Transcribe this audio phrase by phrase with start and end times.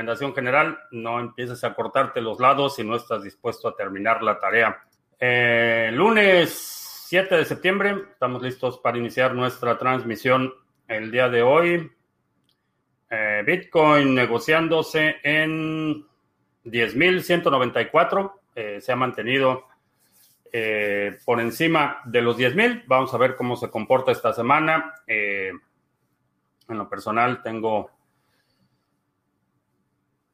[0.00, 4.38] recomendación general, no empieces a cortarte los lados si no estás dispuesto a terminar la
[4.38, 4.82] tarea.
[5.18, 10.54] Eh, lunes 7 de septiembre, estamos listos para iniciar nuestra transmisión
[10.88, 11.92] el día de hoy.
[13.10, 16.06] Eh, Bitcoin negociándose en
[16.64, 19.66] 10.194, eh, se ha mantenido
[20.50, 22.84] eh, por encima de los 10.000.
[22.86, 24.94] Vamos a ver cómo se comporta esta semana.
[25.06, 25.58] en
[26.68, 27.99] lo personal tengo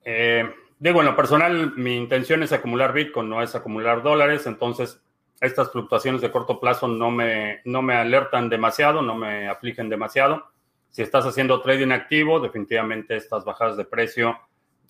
[0.09, 5.03] eh, digo, en lo personal, mi intención es acumular Bitcoin, no es acumular dólares, entonces
[5.41, 10.47] estas fluctuaciones de corto plazo no me, no me alertan demasiado, no me afligen demasiado.
[10.91, 14.39] Si estás haciendo trading activo, definitivamente estas bajadas de precio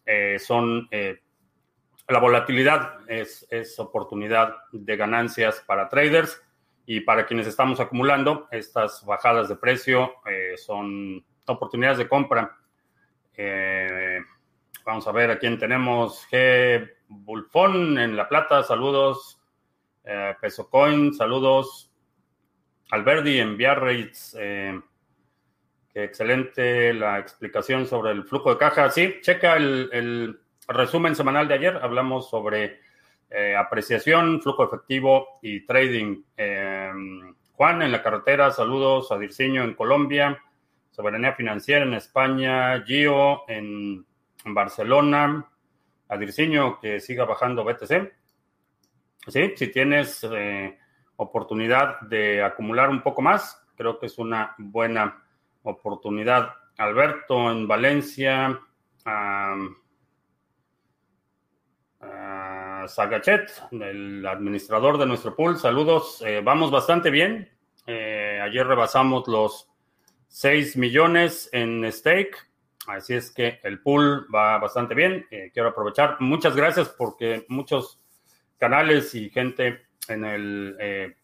[0.04, 0.86] eh, son...
[0.90, 1.18] Eh,
[2.08, 6.40] la volatilidad es, es, oportunidad de ganancias para traders
[6.84, 10.12] y para quienes estamos acumulando, estas bajadas de precio
[10.56, 12.56] son oportunidades de compra.
[13.36, 14.20] Eh,
[14.86, 16.28] Vamos a ver a quién tenemos.
[16.30, 16.88] G.
[17.08, 19.42] Bulfón en La Plata, saludos.
[20.04, 21.90] Eh, Peso Coin, saludos.
[22.92, 24.36] Alberdi en Biarritz.
[24.38, 24.80] Eh,
[25.92, 28.88] qué excelente la explicación sobre el flujo de caja.
[28.90, 31.76] Sí, checa el, resumen semanal de ayer.
[31.82, 32.78] Hablamos sobre
[33.28, 36.22] eh, apreciación, flujo efectivo y trading.
[37.54, 39.10] Juan en la carretera, saludos.
[39.10, 40.40] a en Colombia.
[40.92, 42.80] Soberanía financiera en España.
[42.84, 44.06] Gio en
[44.54, 45.46] Barcelona,
[46.08, 48.12] a Dirciño que siga bajando BTC.
[49.28, 50.78] Sí, si tienes eh,
[51.16, 55.24] oportunidad de acumular un poco más, creo que es una buena
[55.62, 56.50] oportunidad.
[56.78, 58.60] Alberto en Valencia,
[62.88, 66.22] Sagachet, el administrador de nuestro pool, saludos.
[66.24, 67.50] Eh, vamos bastante bien.
[67.86, 69.68] Eh, ayer rebasamos los
[70.28, 72.36] 6 millones en stake.
[72.86, 75.26] Así es que el pool va bastante bien.
[75.30, 76.16] Eh, quiero aprovechar.
[76.20, 78.00] Muchas gracias porque muchos
[78.58, 81.16] canales y gente en el eh,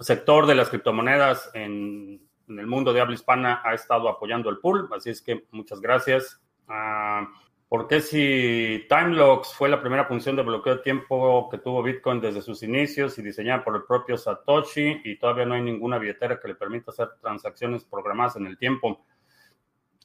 [0.00, 4.88] sector de las criptomonedas en, el mundo de habla hispana ha estado apoyando el pool.
[4.94, 6.42] Así es que muchas gracias.
[6.68, 7.26] Ah,
[7.68, 12.20] ¿Por qué si Timelocks fue la primera función de bloqueo de tiempo que tuvo Bitcoin
[12.20, 16.38] desde sus inicios y diseñada por el propio Satoshi y todavía no hay ninguna billetera
[16.38, 19.04] que le permita hacer transacciones programadas en el tiempo?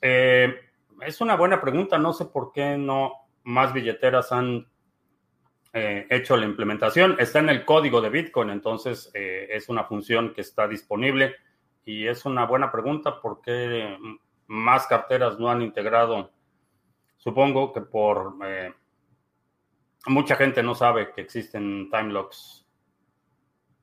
[0.01, 0.53] Eh,
[1.01, 1.97] es una buena pregunta.
[1.97, 4.67] No sé por qué no más billeteras han
[5.73, 7.15] eh, hecho la implementación.
[7.19, 11.35] Está en el código de Bitcoin, entonces eh, es una función que está disponible.
[11.85, 13.97] Y es una buena pregunta por qué
[14.47, 16.31] más carteras no han integrado.
[17.17, 18.35] Supongo que por
[20.05, 22.68] mucha gente no sabe que existen time locks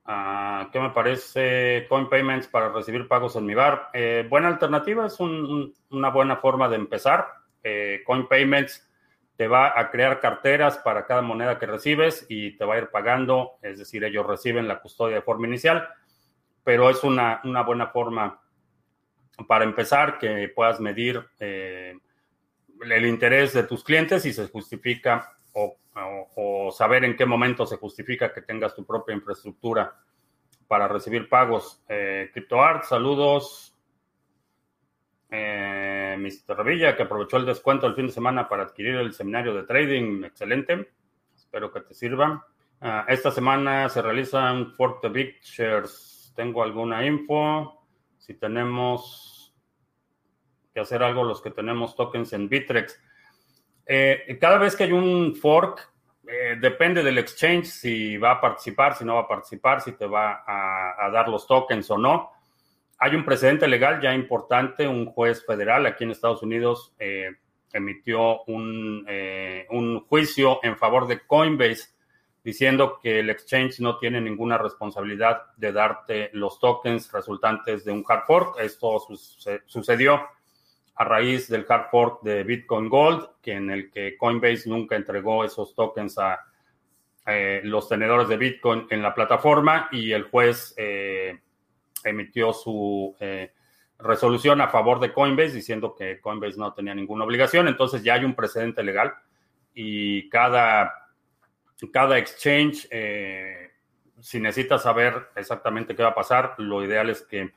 [0.08, 3.90] Ah, ¿Qué me parece Coin Payments para recibir pagos en mi bar?
[3.92, 7.26] Eh, buena alternativa, es una buena forma de empezar.
[7.64, 8.88] Eh, Coin Payments
[9.36, 12.88] te va a crear carteras para cada moneda que recibes y te va a ir
[12.88, 15.88] pagando, es decir, ellos reciben la custodia de forma inicial,
[16.62, 18.40] pero es una, buena forma
[19.48, 21.98] para empezar que puedas medir eh,
[22.80, 28.32] el interés de tus clientes y se justifica o, saber en qué momento se justifica
[28.32, 29.94] que tengas tu propia infraestructura
[30.68, 31.82] para recibir pagos.
[31.88, 33.74] Eh, CryptoArt, saludos.
[35.30, 36.56] Eh, Mr.
[36.56, 40.24] Revilla, que aprovechó el descuento el fin de semana para adquirir el seminario de trading.
[40.24, 40.92] Excelente.
[41.34, 42.46] Espero que te sirva.
[42.80, 46.32] Ah, esta semana se realizan Fork the Shares.
[46.36, 47.86] Tengo alguna info.
[48.18, 49.54] Si tenemos
[50.74, 53.00] que hacer algo los que tenemos tokens en Bitrex.
[53.86, 55.92] Eh, cada vez que hay un fork,
[56.26, 60.06] eh, depende del exchange si va a participar, si no va a participar, si te
[60.06, 62.32] va a, dar los tokens o no.
[62.98, 67.30] Hay un precedente legal ya importante, un juez federal aquí en Estados Unidos eh,
[67.72, 69.06] emitió un,
[69.70, 71.90] un, juicio en favor de Coinbase
[72.42, 78.04] diciendo que el exchange no tiene ninguna responsabilidad de darte los tokens resultantes de un
[78.08, 78.60] hard fork.
[78.60, 78.98] Esto
[79.66, 80.22] sucedió
[80.96, 85.44] a raíz del hard fork de Bitcoin Gold, que en el que Coinbase nunca entregó
[85.44, 86.40] esos tokens a
[87.26, 91.38] eh, los tenedores de Bitcoin en la plataforma y el juez eh,
[92.02, 93.52] emitió su eh,
[93.98, 97.68] resolución a favor de Coinbase diciendo que Coinbase no tenía ninguna obligación.
[97.68, 99.12] Entonces ya hay un precedente legal
[99.74, 101.10] y cada,
[101.92, 102.88] cada exchange,
[104.20, 107.52] si necesitas saber exactamente qué va a pasar, lo ideal es que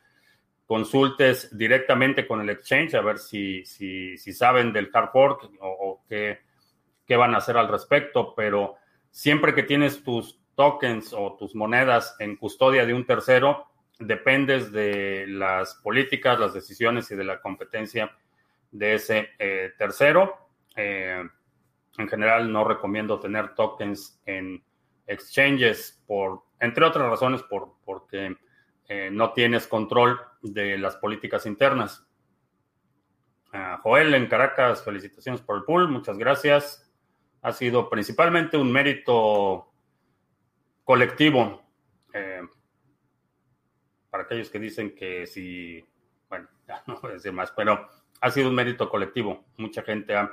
[0.69, 6.41] consultes directamente con el exchange a ver si, si, saben del hard fork o, qué,
[7.07, 8.75] qué, van a hacer al respecto, pero
[9.09, 13.65] siempre que tienes tus tokens o tus monedas en custodia de un tercero,
[13.97, 18.15] dependes de las políticas, las decisiones y de la competencia
[18.69, 20.51] de ese eh, tercero.
[20.75, 21.31] en
[22.07, 24.63] general no recomiendo tener tokens en
[25.07, 28.37] exchanges por, entre otras razones, por, porque
[29.11, 32.07] no tienes control de las políticas internas.
[33.83, 36.91] Joel en Caracas, felicitaciones por el pool, muchas gracias.
[37.41, 39.71] Ha sido principalmente un mérito
[40.83, 41.61] colectivo.
[42.13, 42.41] Eh,
[44.09, 45.85] para aquellos que dicen que si,
[46.27, 47.87] bueno, ya no voy a decir más, pero
[48.21, 49.45] ha sido un mérito colectivo.
[49.57, 50.31] Mucha gente ha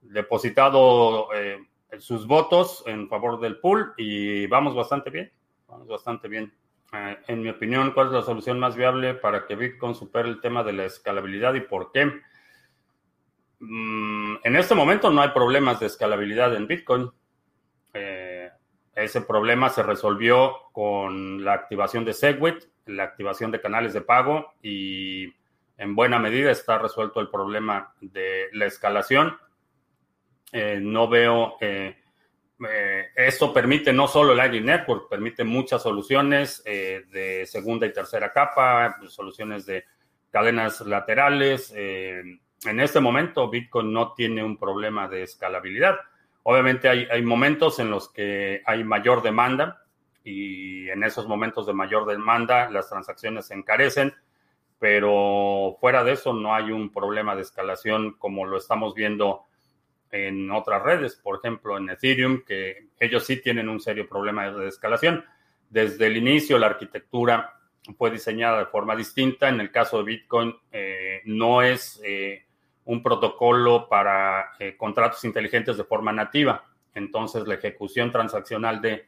[0.00, 1.58] depositado eh,
[1.98, 5.32] sus votos en favor del pool y vamos bastante bien,
[5.66, 6.52] vamos bastante bien.
[6.94, 10.40] Eh, en mi opinión, ¿cuál es la solución más viable para que Bitcoin supere el
[10.40, 12.20] tema de la escalabilidad y por qué?
[13.58, 17.10] Mm, en este momento no hay problemas de escalabilidad en Bitcoin.
[17.92, 18.50] Eh,
[18.94, 24.52] ese problema se resolvió con la activación de Segwit, la activación de canales de pago
[24.62, 25.32] y
[25.76, 29.36] en buena medida está resuelto el problema de la escalación.
[30.52, 31.96] Eh, no veo, eh,
[33.16, 38.96] esto permite no solo el Lightning Network, permite muchas soluciones de segunda y tercera capa,
[39.08, 39.84] soluciones de
[40.30, 41.74] cadenas laterales,
[42.66, 45.96] en este momento Bitcoin no tiene un problema de escalabilidad.
[46.44, 49.82] Obviamente hay, momentos en los que hay mayor demanda
[50.22, 54.14] y en esos momentos de mayor demanda las transacciones se encarecen,
[54.78, 59.42] pero fuera de eso no hay un problema de escalación como lo estamos viendo
[60.14, 64.68] en otras redes, por ejemplo en Ethereum, que ellos sí tienen un serio problema de
[64.68, 65.24] escalación.
[65.68, 67.54] Desde el inicio la arquitectura
[67.98, 69.48] fue diseñada de forma distinta.
[69.48, 72.46] En el caso de Bitcoin eh, no es eh,
[72.84, 76.64] un protocolo para eh, contratos inteligentes de forma nativa.
[76.94, 79.06] Entonces, la ejecución transaccional de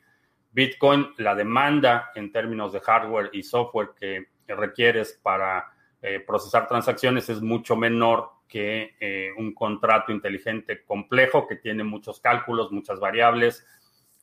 [0.50, 7.28] Bitcoin, la demanda en términos de hardware y software que requieres para eh, procesar transacciones
[7.28, 13.66] es mucho menor que eh, un contrato inteligente complejo que tiene muchos cálculos, muchas variables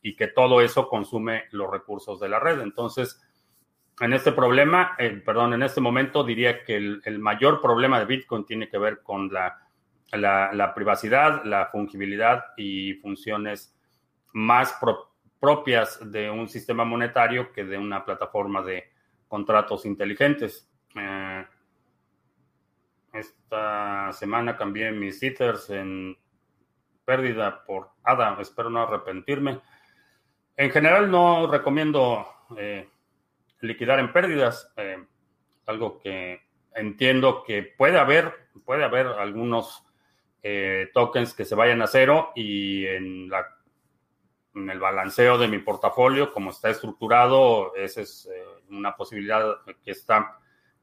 [0.01, 2.61] y que todo eso consume los recursos de la red.
[2.61, 3.21] Entonces,
[3.99, 8.45] en este problema, eh, perdón, en este momento diría que el, mayor problema de Bitcoin
[8.45, 9.59] tiene que ver con la,
[10.11, 13.75] la, privacidad, la fungibilidad y funciones
[14.33, 14.75] más
[15.39, 18.91] propias de un sistema monetario que de una plataforma de
[19.27, 20.69] contratos inteligentes.
[20.95, 21.45] Eh,
[23.13, 26.17] esta semana cambié mis jitters en
[27.05, 29.61] pérdida por ADA, espero no arrepentirme.
[30.57, 32.27] En general no recomiendo...
[32.57, 32.89] Eh,
[33.63, 35.03] liquidar en pérdidas, eh,
[35.65, 36.41] algo que
[36.75, 38.33] entiendo que puede haber,
[38.65, 39.85] puede haber algunos
[40.41, 43.47] eh, tokens que se vayan a cero y en, la,
[44.55, 48.29] en el balanceo de mi portafolio, como está estructurado, esa es
[48.69, 50.37] una posibilidad que está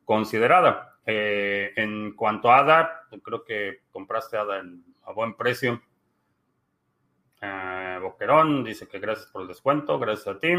[0.05, 0.90] considerada.
[1.05, 4.63] En cuanto a ADA, creo que compraste ADA
[5.05, 5.81] a buen precio.
[8.01, 10.53] Boquerón dice que gracias por el descuento, gracias a ti.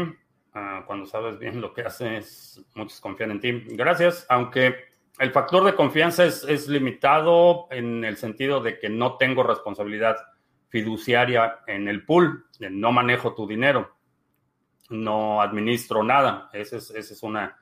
[0.54, 3.64] Ah, cuando sabes bien lo que haces, muchos confían en ti.
[3.68, 4.74] Gracias, aunque
[5.18, 10.16] el factor de confianza es, limitado en el sentido de que no tengo responsabilidad
[10.68, 13.94] fiduciaria en el pool, no manejo tu dinero,
[14.90, 16.50] no administro nada.
[16.52, 17.58] Esa es, una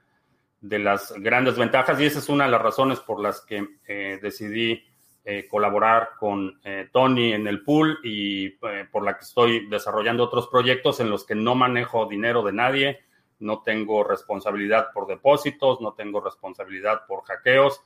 [0.60, 4.18] de las grandes ventajas y esa es una de las razones por las que eh,
[4.22, 4.84] decidí
[5.24, 10.48] eh, colaborar con eh, Tony en el pool y por la que estoy desarrollando otros
[10.48, 13.00] proyectos en los que no manejo dinero de nadie,
[13.38, 17.82] no tengo responsabilidad por depósitos, no tengo responsabilidad por hackeos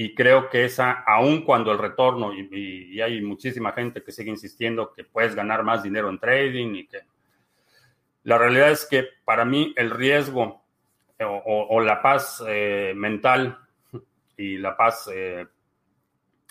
[0.00, 4.92] y creo que esa, aun cuando el retorno, y, hay muchísima gente que sigue insistiendo
[4.92, 7.00] que puedes ganar más dinero en trading y que
[8.22, 10.62] la realidad es que para mí el riesgo
[11.20, 12.42] o, la paz
[12.94, 13.58] mental
[14.36, 15.08] y la paz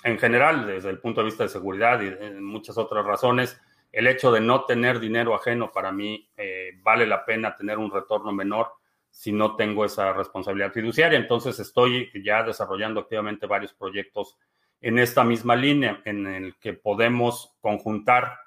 [0.03, 3.59] en general, desde el punto de vista de seguridad y muchas otras razones,
[3.91, 7.91] el hecho de no tener dinero ajeno para mí eh, vale la pena tener un
[7.91, 8.67] retorno menor
[9.09, 11.17] si no tengo esa responsabilidad fiduciaria.
[11.17, 14.37] Entonces estoy ya desarrollando activamente varios proyectos
[14.81, 18.37] en esta misma línea en el que podemos conjuntar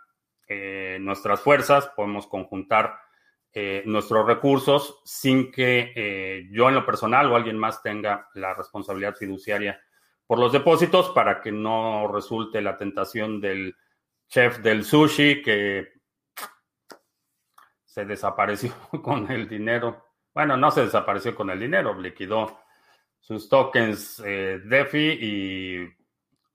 [0.47, 3.01] eh, nuestras fuerzas, podemos conjuntar
[3.53, 9.17] eh, nuestros recursos sin que yo en lo personal o alguien más tenga la responsabilidad
[9.17, 9.81] fiduciaria
[10.27, 13.75] por los depósitos para que no resulte la tentación del
[14.29, 15.89] chef del sushi que
[17.85, 20.05] se desapareció con el dinero.
[20.33, 22.61] Bueno, no se desapareció con el dinero, liquidó
[23.19, 25.77] sus tokens eh, DeFi y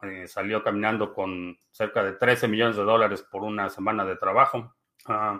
[0.03, 4.73] eh, salió caminando con cerca de 13 millones de dólares por una semana de trabajo.
[5.05, 5.37] Ah,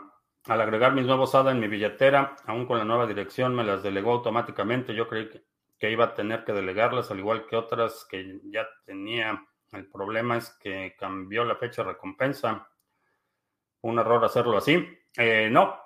[0.48, 3.82] al agregar mis nuevos ADA en mi billetera, aún con la nueva dirección, me las
[3.82, 4.94] delegó automáticamente.
[4.94, 5.30] Yo creí
[5.80, 10.38] que iba a tener que delegarlas, al igual que otras que ya tenía El problema
[10.38, 12.70] es que cambió la fecha de recompensa.
[13.82, 14.88] Un error hacerlo así.
[15.18, 15.78] Eh, no,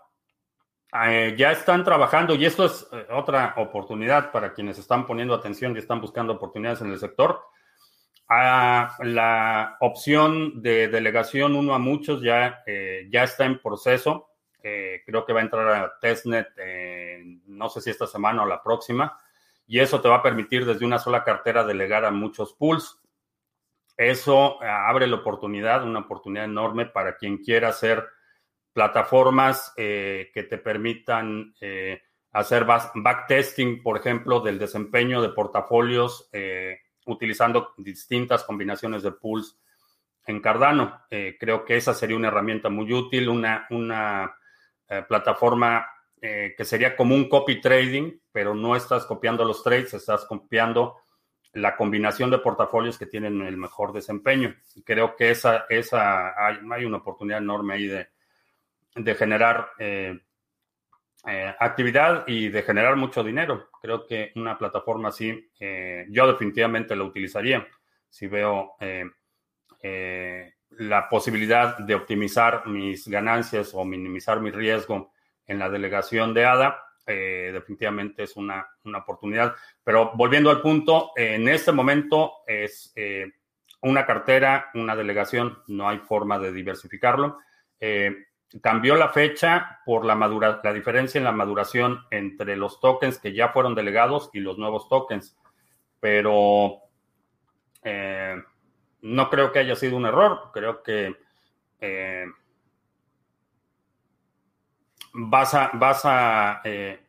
[1.06, 5.76] eh, ya están trabajando y esto es eh, otra oportunidad para quienes están poniendo atención
[5.76, 7.42] y están buscando oportunidades en el sector.
[8.28, 12.64] Ah, la opción de delegación uno a muchos ya,
[13.10, 14.29] ya está en proceso.
[14.62, 16.48] Creo que va a entrar a testnet,
[17.48, 19.18] no sé si esta semana o la próxima,
[19.68, 23.00] y eso te va a permitir desde una sola cartera delegar a muchos pools.
[23.96, 28.08] Eso abre la oportunidad, una oportunidad enorme para quien quiera hacer
[28.74, 32.02] plataformas eh, que te permitan eh,
[32.32, 39.60] hacer backtesting, por ejemplo, del desempeño de portafolios eh, utilizando distintas combinaciones de pools
[40.26, 41.02] en Cardano.
[41.10, 44.32] creo que esa sería una herramienta muy útil, una, una
[45.08, 45.88] plataforma
[46.22, 50.98] que sería como un copy trading, pero no estás copiando los trades, estás copiando
[51.54, 54.56] la combinación de portafolios que tienen el mejor desempeño.
[54.84, 58.08] Creo que esa, esa hay una oportunidad enorme ahí de,
[58.96, 60.20] de generar eh,
[61.28, 63.70] eh, actividad y de generar mucho dinero.
[63.82, 67.68] Creo que una plataforma así, eh, yo definitivamente la utilizaría
[68.10, 68.76] si veo
[70.80, 75.12] la posibilidad de optimizar mis ganancias o minimizar mi riesgo
[75.48, 76.84] en la delegación de ADA.
[77.06, 79.56] definitivamente es una, una, oportunidad.
[79.84, 82.94] Pero volviendo al punto, en este momento es
[83.82, 87.40] una cartera, una delegación, no hay forma de diversificarlo
[88.62, 93.34] cambió la fecha por la, madura, la diferencia en la maduración entre los tokens que
[93.34, 95.38] ya fueron delegados y los nuevos tokens.
[96.00, 96.80] Pero
[97.84, 98.36] eh,
[99.02, 100.52] no creo que haya sido un error.
[100.54, 101.16] Creo que
[101.82, 102.26] eh,
[105.14, 107.00] vas a, vas a, eh,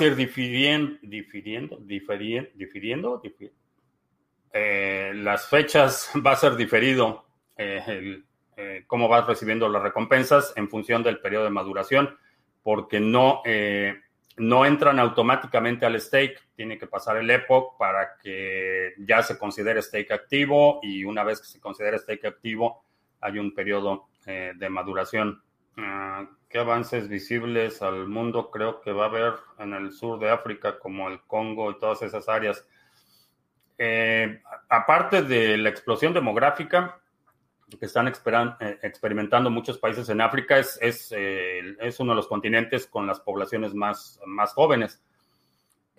[0.00, 0.98] ir difiriendo,
[4.52, 7.26] las fechas va a ser diferido
[8.62, 12.18] eh, cómo vas recibiendo las recompensas en función del periodo de maduración,
[12.62, 14.02] porque no, eh,
[14.36, 19.80] no entran automáticamente al stake, tiene que pasar el epoch para que ya se considere
[19.80, 22.84] stake activo y una vez que se considere stake activo
[23.22, 25.42] hay un periodo eh, de maduración.
[25.78, 30.28] Ah, ¿Qué avances visibles al mundo creo que va a haber en el sur de
[30.28, 32.66] África, como el Congo y todas esas áreas?
[34.68, 37.00] aparte de la explosión demográfica,
[37.70, 42.26] que están eh, experimentando muchos países en África es, es, eh, es, uno de los
[42.26, 45.02] continentes con las poblaciones más, más jóvenes.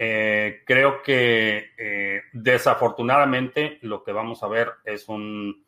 [0.03, 5.63] Eh, creo que desafortunadamente lo que vamos a ver es un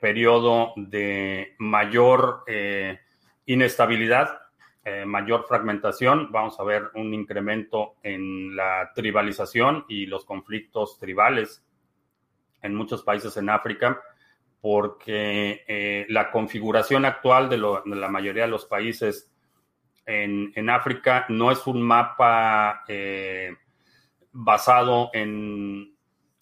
[0.00, 2.44] periodo de mayor
[3.44, 4.40] inestabilidad,
[5.04, 6.32] mayor fragmentación.
[6.32, 11.62] Vamos a ver un incremento en la tribalización y los conflictos tribales
[12.62, 14.02] en muchos países en África
[14.64, 19.30] porque eh, la configuración actual de, la mayoría de los países
[20.06, 23.54] en, África no es un mapa eh,
[24.32, 25.94] basado en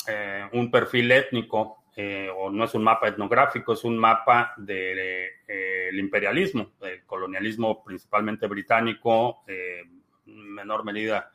[0.06, 1.78] eh, un perfil étnico
[2.36, 9.44] o no es un mapa etnográfico, es un mapa del imperialismo, del colonialismo principalmente británico,
[9.46, 11.30] en menor medida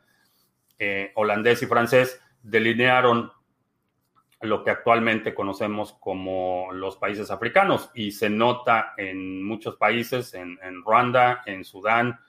[1.13, 3.31] holandés y francés, delinearon
[4.41, 10.57] lo que actualmente conocemos como los países africanos y se nota en muchos países, en,
[10.83, 12.19] Ruanda, en Sudán,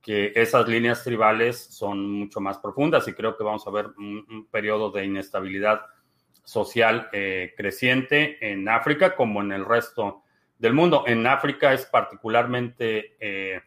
[0.00, 4.48] que esas líneas tribales son mucho más profundas y creo que vamos a ver un,
[4.50, 5.82] periodo de inestabilidad
[6.42, 10.22] social eh, creciente en África como en el resto
[10.58, 11.04] del mundo.
[11.06, 13.16] En África es particularmente...
[13.20, 13.60] Eh,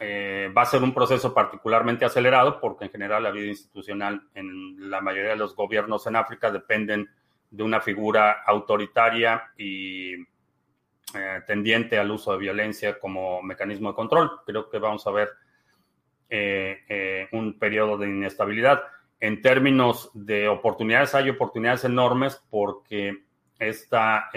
[0.00, 4.88] eh, va a ser un proceso particularmente acelerado porque en general la vida institucional en
[4.88, 7.10] la mayoría de los gobiernos en África dependen
[7.50, 14.30] de una figura autoritaria y eh, tendiente al uso de violencia como mecanismo de control.
[14.46, 15.30] Creo que vamos a ver
[16.30, 18.82] eh, un periodo de inestabilidad.
[19.18, 23.24] En términos de oportunidades, hay oportunidades enormes porque
[23.58, 24.30] esta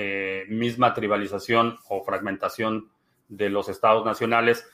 [0.48, 2.89] misma tribalización o fragmentación
[3.27, 4.65] de los estados nacionales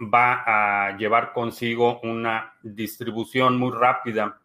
[0.00, 4.40] va a llevar consigo una distribución muy rápida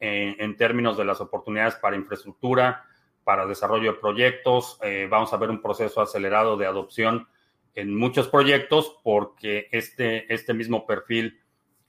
[0.00, 2.84] en, términos de las oportunidades para infraestructura,
[3.24, 4.78] para desarrollo de proyectos.
[4.82, 7.28] Eh, vamos a ver un proceso acelerado de adopción
[7.74, 11.40] en muchos proyectos porque este, este mismo perfil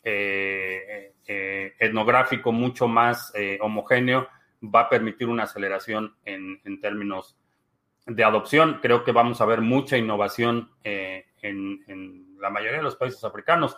[0.04, 4.28] eh, eh, etnográfico mucho más homogéneo
[4.64, 7.38] va a permitir una aceleración en, términos
[8.06, 8.80] de adopción.
[8.82, 13.76] Creo que vamos a ver mucha innovación en la mayoría de los países africanos.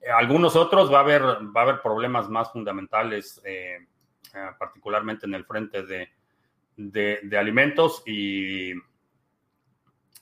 [0.00, 3.78] Eh, algunos otros va a haber, va a haber problemas más fundamentales, eh,
[4.34, 6.08] eh, particularmente en el frente de
[6.76, 8.72] de, alimentos y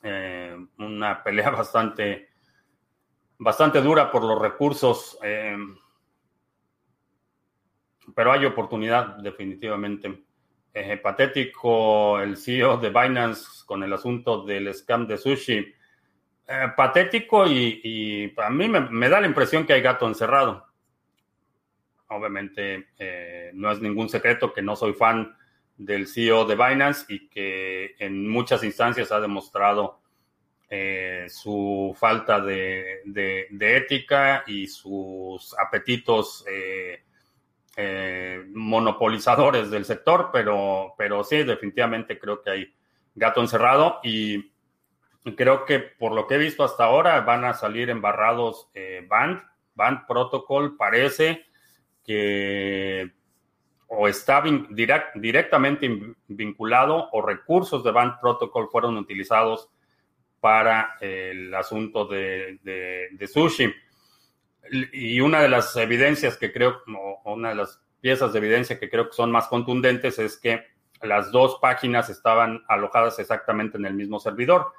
[0.02, 2.28] eh, una pelea bastante,
[3.38, 5.18] bastante dura por los recursos.
[5.22, 5.56] Eh,
[8.14, 10.24] pero hay oportunidad definitivamente.
[11.02, 15.74] patético el CEO de Binance con el asunto del scam de sushi.
[16.76, 20.66] Patético y, a mí me, da la impresión que hay gato encerrado.
[22.08, 22.88] Obviamente
[23.54, 25.34] no es ningún secreto que no soy fan
[25.76, 30.02] del CEO de Binance y que en muchas instancias ha demostrado
[30.74, 33.02] eh, su falta de,
[33.60, 37.02] ética y sus apetitos eh,
[37.76, 42.74] eh, monopolizadores del sector, pero, pero sí, definitivamente creo que hay
[43.14, 44.51] gato encerrado y
[45.36, 48.68] creo que por lo que he visto hasta ahora van a salir embarrados
[49.08, 49.42] Band,
[49.74, 51.46] Band Protocol parece
[52.04, 53.12] que
[53.94, 59.68] o está directamente vinculado o recursos de Band Protocol fueron utilizados
[60.40, 62.58] para el asunto de,
[63.30, 63.72] sushi.
[64.92, 66.82] Y una de las evidencias que creo,
[67.24, 70.64] o una de las piezas de evidencia que creo que son más contundentes es que
[71.02, 74.72] las dos páginas estaban alojadas exactamente en el mismo servidor.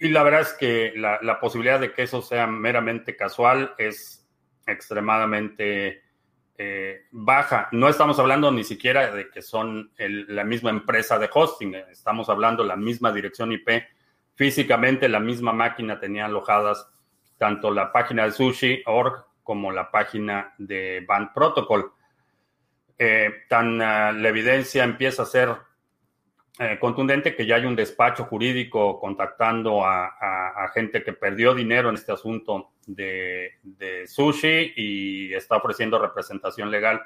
[0.00, 4.26] Y la verdad es que la posibilidad de que eso sea meramente casual es
[4.66, 6.02] extremadamente
[6.62, 7.70] eh, baja.
[7.72, 12.28] No estamos hablando ni siquiera de que son la misma empresa de hosting, eh, estamos
[12.28, 13.82] hablando de la misma dirección IP.
[14.34, 16.86] Físicamente la misma máquina tenía alojadas
[17.38, 21.92] tanto la página de sushi.org como la página de Band Protocol.
[22.98, 25.56] Eh, tan la evidencia empieza a ser
[26.78, 32.12] contundente que ya hay un despacho jurídico contactando a, gente que perdió dinero en este
[32.12, 33.58] asunto de,
[34.06, 37.00] sushi y está ofreciendo representación legal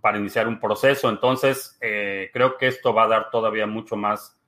[0.00, 1.08] para iniciar un proceso.
[1.08, 4.38] Entonces, eh, creo que esto va a dar todavía mucho más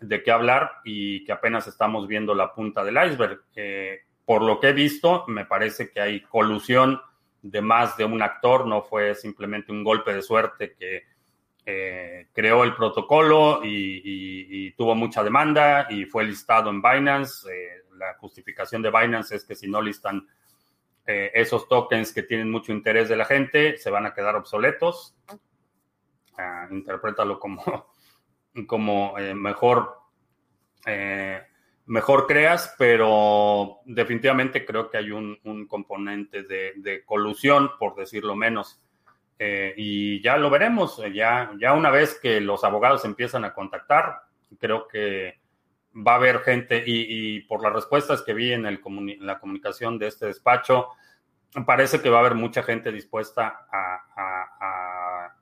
[0.00, 3.42] de qué hablar y que apenas estamos viendo la punta del iceberg.
[3.54, 7.00] Eh, por lo que he visto, me parece que hay colusión
[7.42, 11.04] de más de un actor, no fue simplemente un golpe de suerte que
[11.66, 17.48] eh, creó el protocolo y, tuvo mucha demanda y fue listado en Binance
[17.98, 20.26] la justificación de Binance es que si no listan
[21.06, 25.14] eh, esos tokens que tienen mucho interés de la gente, se van a quedar obsoletos.
[26.38, 27.62] Uh, interprétalo como,
[28.66, 29.98] como eh, mejor,
[30.84, 31.42] eh,
[31.86, 38.82] mejor creas, pero definitivamente creo que hay un, componente de, de, colusión, por decirlo menos.
[39.38, 44.22] Y ya lo veremos, ya, ya una vez que los abogados empiezan a contactar,
[44.58, 45.40] creo que
[45.96, 48.64] va a haber gente y, por las respuestas que vi en,
[49.20, 50.88] la comunicación de este despacho,
[51.64, 55.32] parece que va a haber mucha gente dispuesta a,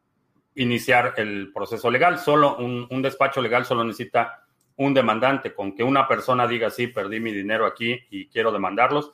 [0.57, 2.19] iniciar el proceso legal.
[2.19, 4.45] Solo un, despacho legal solo necesita
[4.77, 5.53] un demandante.
[5.53, 9.13] Con que una persona diga, sí, perdí mi dinero aquí y quiero demandarlos,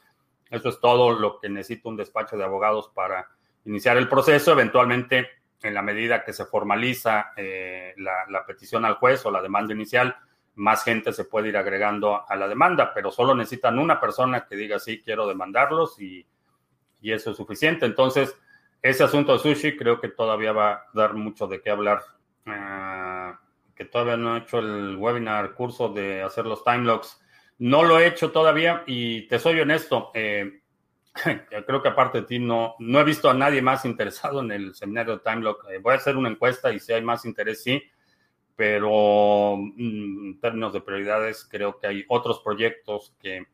[0.50, 3.28] eso es todo lo que necesita un despacho de abogados para
[3.64, 4.52] iniciar el proceso.
[4.52, 5.28] Eventualmente,
[5.62, 10.16] en la medida que se formaliza eh, la petición al juez o la demanda inicial,
[10.60, 14.56] más gente se puede ir agregando a la demanda, pero solo necesitan una persona que
[14.56, 16.26] diga sí, quiero demandarlos y,
[17.02, 17.86] eso es suficiente.
[17.86, 18.36] Entonces,
[18.82, 22.02] ese asunto de sushi creo que todavía va a dar mucho de qué hablar.
[22.44, 23.40] Ah,
[23.74, 27.18] que todavía no he hecho el webinar, curso de hacer los time logs.
[27.56, 30.10] No lo he hecho todavía y te soy honesto.
[30.12, 30.59] Eh,
[31.66, 34.74] creo que aparte de ti no, no he visto a nadie más interesado en el
[34.74, 35.58] seminario de time log.
[35.70, 37.82] Eh, voy a hacer una encuesta y si hay más interés, sí
[38.60, 43.46] pero mm, en términos de prioridades creo que hay otros proyectos que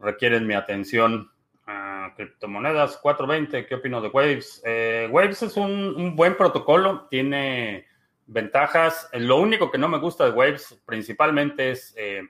[0.00, 1.30] requieren mi atención.
[1.64, 4.60] Uh, criptomonedas 420, ¿qué opino de Waves?
[4.66, 7.86] Eh, Waves es un, buen protocolo, tiene
[8.26, 9.08] ventajas.
[9.12, 12.22] Lo único que no me gusta de Waves principalmente es eh,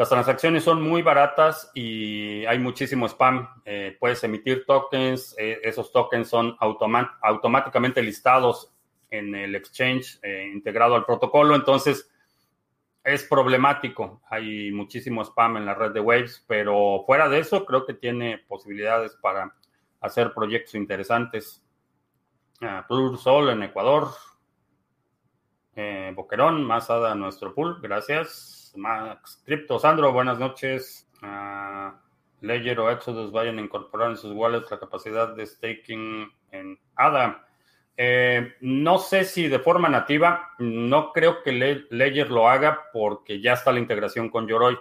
[0.00, 3.46] las transacciones son muy baratas y hay muchísimo spam.
[3.66, 8.72] Eh, puedes emitir tokens, esos tokens son automáticamente listados
[9.10, 11.54] en el exchange eh, integrado al protocolo.
[11.54, 12.10] Entonces,
[13.04, 14.22] es problemático.
[14.30, 18.38] Hay muchísimo spam en la red de Waves, pero fuera de eso, creo que tiene
[18.38, 19.54] posibilidades para
[20.00, 21.62] hacer proyectos interesantes.
[22.62, 24.08] Uh, Plur Sol en Ecuador.
[25.76, 27.82] Eh, Boquerón, más a nuestro pool.
[27.82, 28.59] Gracias.
[28.76, 29.42] Max.
[29.80, 31.08] Sandro, buenas noches.
[31.22, 31.92] Uh,
[32.40, 37.46] Ledger o Exodus vayan a incorporar en sus wallets la capacidad de staking en ADA.
[37.96, 41.52] Eh, no sé si de forma nativa, no creo que
[41.90, 44.78] Ledger lo haga porque ya está la integración con Yoroi.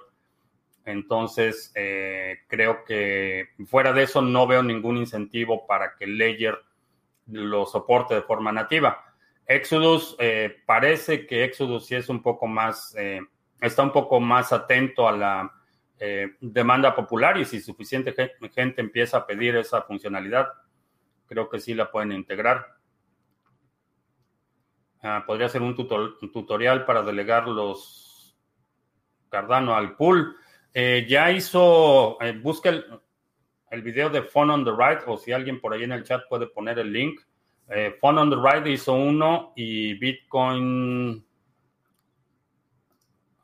[0.86, 6.60] Entonces, eh, creo que fuera de eso no veo ningún incentivo para que Ledger
[7.28, 9.04] lo soporte de forma nativa.
[9.45, 12.95] Exodus, eh, parece que Exodus sí es un poco más,
[13.62, 15.52] está un poco más atento a la
[16.00, 18.13] eh, demanda popular y si suficiente
[18.54, 20.48] gente empieza a pedir esa funcionalidad,
[21.26, 22.65] creo que sí la pueden integrar.
[25.02, 28.38] Ah, podría ser un, tutorial para delegar los
[29.30, 30.36] Cardano al pool.
[30.74, 32.86] ya hizo, busca el,
[33.72, 36.24] el video de Phone on the Right o si alguien por ahí en el chat
[36.28, 37.19] puede poner el link.
[37.69, 41.26] Eh, Phone on the Right hizo uno y Bitcoin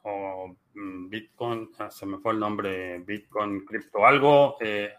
[0.06, 4.58] o mm, Bitcoin, ah, se me fue el nombre, Bitcoin Crypto algo.
[4.62, 4.94] Eh,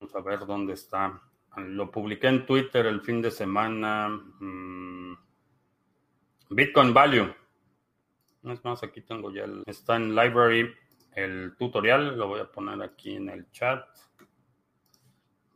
[0.00, 1.22] vamos a ver dónde está.
[1.56, 4.08] Lo publiqué en Twitter el fin de semana.
[4.08, 5.14] Mm,
[6.50, 7.34] Bitcoin Value.
[8.44, 10.74] Es más, aquí tengo ya el, está en Library
[11.14, 13.86] el tutorial, lo voy a poner aquí en el chat.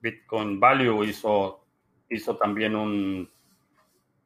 [0.00, 1.66] Bitcoin Value hizo,
[2.08, 3.28] hizo también un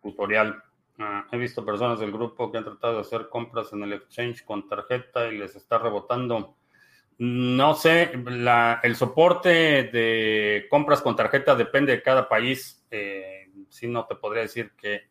[0.03, 0.63] tutorial.
[1.05, 4.45] Ah, he visto personas del grupo que han tratado de hacer compras en el exchange
[4.45, 6.57] con tarjeta y les está rebotando.
[7.19, 9.49] No sé, el soporte
[9.85, 12.87] de compras con tarjeta depende de cada país.
[12.91, 15.11] Eh, si no te podría decir qué,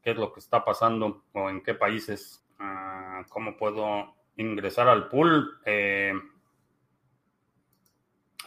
[0.00, 2.46] qué es lo que está pasando o en qué países.
[2.60, 5.58] Ah, ¿Cómo puedo ingresar al pool.
[5.64, 6.14] Eh,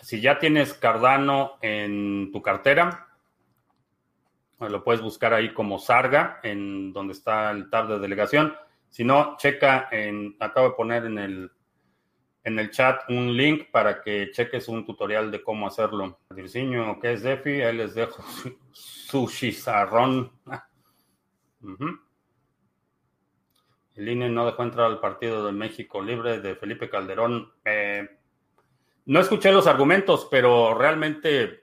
[0.02, 3.13] si ya tienes Cardano en tu cartera,
[4.70, 8.56] lo puedes buscar ahí como Sarga, en donde está el tab de delegación.
[8.90, 11.52] Si no, checa en, acabo de poner en el,
[12.44, 16.20] en el chat un link para que cheques un tutorial de cómo hacerlo.
[16.30, 17.62] Dirciño, ¿qué es DeFi?
[17.62, 18.24] Él les dejo
[18.72, 20.32] su chizarrón.
[23.96, 27.52] El INE no dejó entrar al Partido de México Libre de Felipe Calderón.
[27.64, 28.08] Eh,
[29.06, 31.63] no escuché los argumentos, pero realmente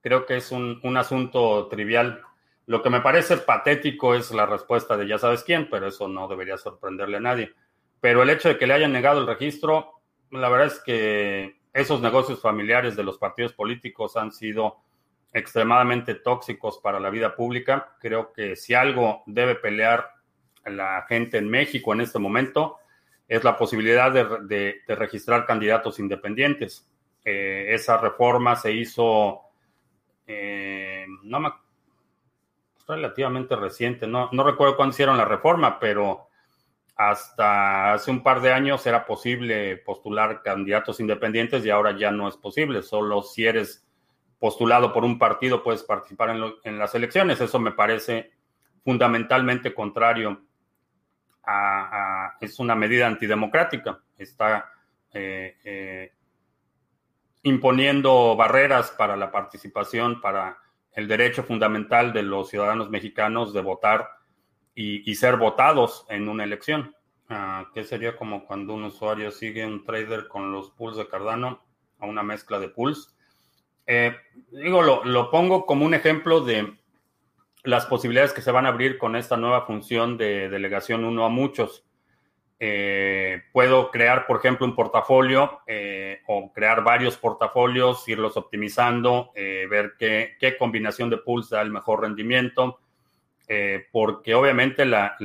[0.00, 2.22] creo que es un, asunto trivial.
[2.66, 6.28] Lo que me parece patético es la respuesta de ya sabes quién, pero eso no
[6.28, 7.52] debería sorprenderle a nadie.
[8.00, 12.00] Pero el hecho de que le hayan negado el registro, la verdad es que esos
[12.00, 14.78] negocios familiares de los partidos políticos han sido
[15.32, 17.96] extremadamente tóxicos para la vida pública.
[18.00, 20.10] Creo que si algo debe pelear
[20.64, 22.78] la gente en México en este momento
[23.28, 26.88] es la posibilidad de, registrar candidatos independientes.
[27.24, 29.49] Eh, esa reforma se hizo
[30.32, 31.60] eh, no
[32.86, 36.28] relativamente reciente, no, no recuerdo cuándo hicieron la reforma, pero
[36.94, 42.28] hasta hace un par de años era posible postular candidatos independientes y ahora ya no
[42.28, 42.82] es posible.
[42.82, 43.84] Solo si eres
[44.38, 47.40] postulado por un partido puedes participar en, las elecciones.
[47.40, 48.30] Eso me parece
[48.84, 50.42] fundamentalmente contrario
[52.40, 54.00] es una medida antidemocrática.
[54.16, 54.70] Está
[55.12, 56.12] eh, eh,
[57.42, 60.58] imponiendo barreras para la participación, para
[60.92, 64.08] el derecho fundamental de los ciudadanos mexicanos de votar
[64.74, 66.96] y, ser votados en una elección.
[67.28, 71.62] Ah, ¿Qué sería como cuando un usuario sigue un trader con los pools de Cardano
[71.98, 73.14] a una mezcla de pools?
[73.86, 74.16] Eh,
[74.50, 76.80] digo, lo pongo como un ejemplo de
[77.62, 81.28] las posibilidades que se van a abrir con esta nueva función de delegación uno a
[81.28, 81.84] muchos.
[82.62, 89.66] Eh, puedo crear, por ejemplo, un portafolio eh, o crear varios portafolios, irlos optimizando, eh,
[89.68, 92.78] ver qué, combinación de pools da el mejor rendimiento,
[93.90, 95.16] porque obviamente la,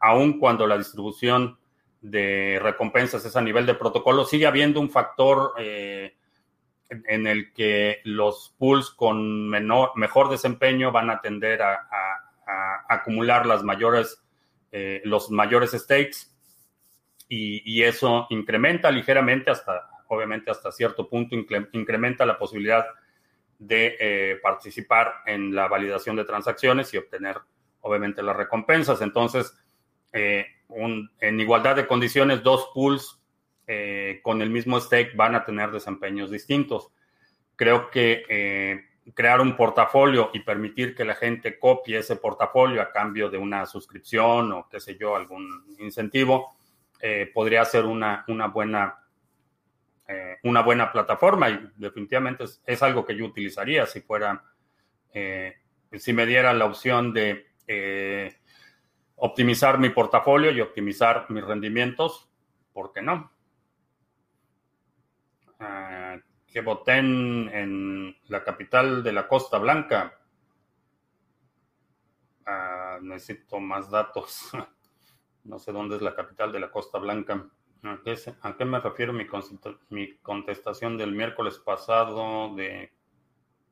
[0.00, 1.58] aun cuando la distribución
[2.00, 8.54] de recompensas es a nivel de protocolo, sigue habiendo un factor en el que los
[8.56, 11.86] pools con menor, mejor desempeño van a tender a,
[12.88, 14.22] acumular las mayores,
[15.04, 16.30] los mayores stakes
[17.32, 21.36] y, eso incrementa ligeramente hasta, obviamente hasta cierto punto,
[21.72, 22.84] incrementa la posibilidad
[23.56, 27.36] de eh, participar en la validación de transacciones y obtener
[27.82, 29.00] obviamente las recompensas.
[29.00, 29.56] Entonces,
[30.12, 30.44] eh,
[31.20, 33.20] en igualdad de condiciones, dos pools
[33.68, 36.90] eh, con el mismo stake van a tener desempeños distintos.
[37.54, 43.30] Creo que crear un portafolio y permitir que la gente copie ese portafolio a cambio
[43.30, 46.56] de una suscripción o qué sé yo, algún incentivo,
[47.00, 48.96] eh, podría ser una, una buena
[50.42, 54.42] una buena plataforma y definitivamente es, algo que yo utilizaría si fuera,
[55.12, 57.46] si me diera la opción de
[59.14, 62.28] optimizar mi portafolio y optimizar mis rendimientos,
[62.72, 63.30] ¿por qué no?
[66.52, 70.18] que voten en la capital de la Costa Blanca.
[72.44, 74.50] Ah, necesito más datos.
[75.44, 77.46] no sé dónde es la capital de la Costa Blanca.
[77.82, 79.26] ¿A qué, me refiero mi,
[79.88, 82.92] mi contestación del miércoles pasado de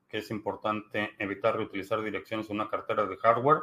[0.09, 3.59] que es importante evitar reutilizar direcciones en una cartera de hardware.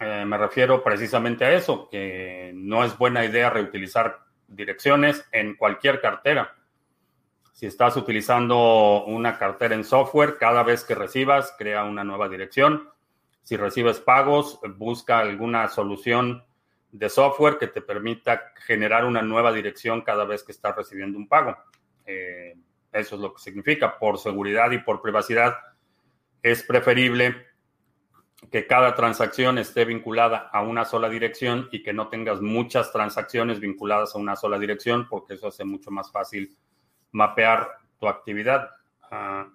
[0.00, 6.00] Eh, me refiero precisamente a eso, que no es buena idea reutilizar direcciones en cualquier
[6.00, 6.54] cartera.
[7.52, 12.90] Si estás utilizando una cartera en software, cada vez que recibas, crea una nueva dirección.
[13.42, 16.44] Si recibes pagos, busca alguna solución
[16.96, 21.28] de software que te permita generar una nueva dirección cada vez que estás recibiendo un
[21.28, 21.56] pago.
[22.06, 22.56] Eh,
[22.92, 23.98] eso es lo que significa.
[23.98, 25.56] Por seguridad y por privacidad,
[26.42, 27.46] es preferible
[28.50, 33.60] que cada transacción esté vinculada a una sola dirección y que no tengas muchas transacciones
[33.60, 36.56] vinculadas a una sola dirección, porque eso hace mucho más fácil
[37.12, 38.70] mapear tu actividad.
[39.10, 39.48] Ah,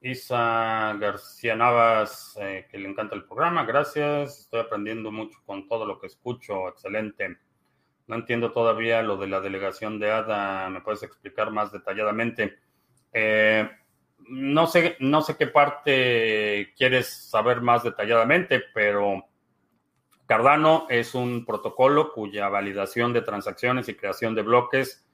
[0.00, 4.40] Isa García Navas, eh, que le encanta el programa, gracias.
[4.40, 7.38] Estoy aprendiendo mucho con todo lo que escucho, excelente.
[8.06, 12.58] No entiendo todavía lo de la delegación de ADA, ¿me puedes explicar más detalladamente?
[13.12, 13.68] Eh,
[14.28, 19.24] no sé, no sé qué parte quieres saber más detalladamente, pero
[20.26, 25.06] Cardano es un protocolo cuya validación de transacciones y creación de bloques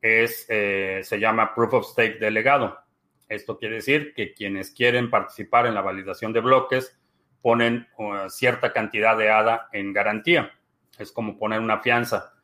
[0.00, 2.87] es, eh, se llama Proof of Stake delegado.
[3.28, 6.98] Esto quiere decir que quienes quieren participar en la validación de bloques
[7.42, 10.52] ponen uh, cierta cantidad de ADA en garantía.
[10.98, 12.34] Es como poner una fianza.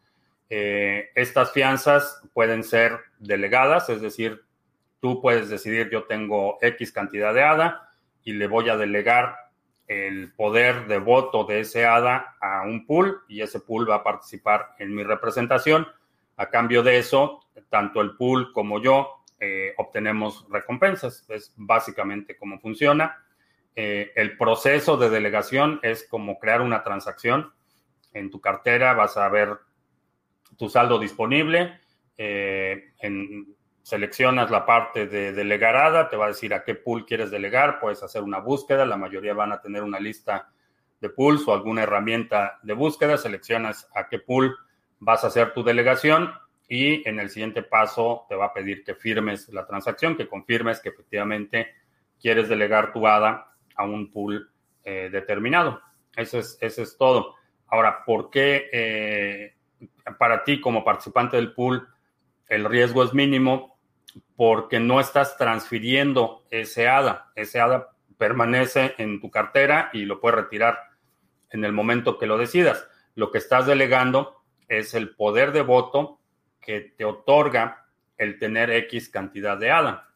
[0.51, 4.45] Eh, estas fianzas pueden ser delegadas, es decir,
[5.05, 7.91] Tú puedes decidir, yo tengo X cantidad de ADA
[8.23, 9.37] y le voy a delegar
[9.87, 14.03] el poder de voto de ese ADA a un pool y ese pool va a
[14.03, 15.87] participar en mi representación.
[16.39, 21.27] A cambio de eso, tanto el pool como yo eh, obtenemos recompensas.
[21.29, 23.23] Es básicamente cómo funciona.
[23.77, 27.53] Eh, el proceso de delegación es como crear una transacción.
[28.15, 29.59] En tu cartera vas a ver
[30.57, 31.79] tu saldo disponible.
[32.17, 37.31] Eh, en, seleccionas la parte de delegarada, te va a decir a qué pool quieres
[37.31, 40.49] delegar, puedes hacer una búsqueda, la mayoría van a tener una lista
[41.03, 44.57] de pools o alguna herramienta de búsqueda, seleccionas a qué pool
[45.01, 46.33] vas a hacer tu delegación
[46.69, 50.81] y en el siguiente paso te va a pedir que firmes la transacción, que confirmes
[50.81, 51.75] que efectivamente
[52.21, 54.51] quieres delegar tu ADA a un pool
[54.85, 55.81] eh, determinado.
[56.17, 57.35] Eso es, eso es todo.
[57.67, 59.55] Ahora, ¿por qué eh,
[60.19, 61.89] para ti como participante del pool
[62.49, 63.75] el riesgo es mínimo?
[64.37, 67.33] porque no estás transfiriendo ese ADA.
[67.35, 70.79] Ese ADA permanece en tu cartera y lo puedes retirar
[71.51, 72.87] en el momento que lo decidas.
[73.15, 76.21] Lo que estás delegando es el poder de voto
[76.65, 80.09] que te otorga el tener X cantidad de ADA.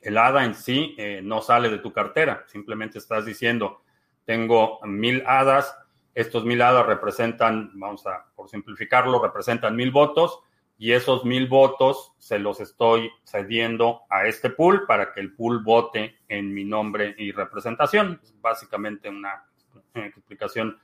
[0.00, 3.82] El ADA en sí eh, no sale de tu cartera, simplemente estás diciendo,
[4.24, 5.76] tengo mil HADAs,
[6.14, 10.40] estos mil HADAs representan, vamos a, por simplificarlo, representan mil votos,
[10.78, 15.62] y esos mil votos se los estoy cediendo a este pool para que el pool
[15.62, 18.20] vote en mi nombre y representación.
[18.22, 19.46] Es básicamente una
[19.94, 20.78] explicación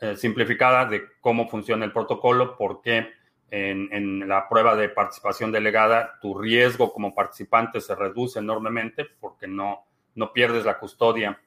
[0.00, 3.12] eh, simplificada de cómo funciona el protocolo, porque
[3.50, 9.86] en, la prueba de participación delegada tu riesgo como participante se reduce enormemente porque no,
[10.14, 11.40] no pierdes la custodia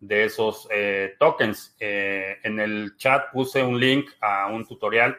[0.00, 1.76] de esos eh, tokens.
[1.78, 5.16] Eh, en el chat puse un link a un tutorial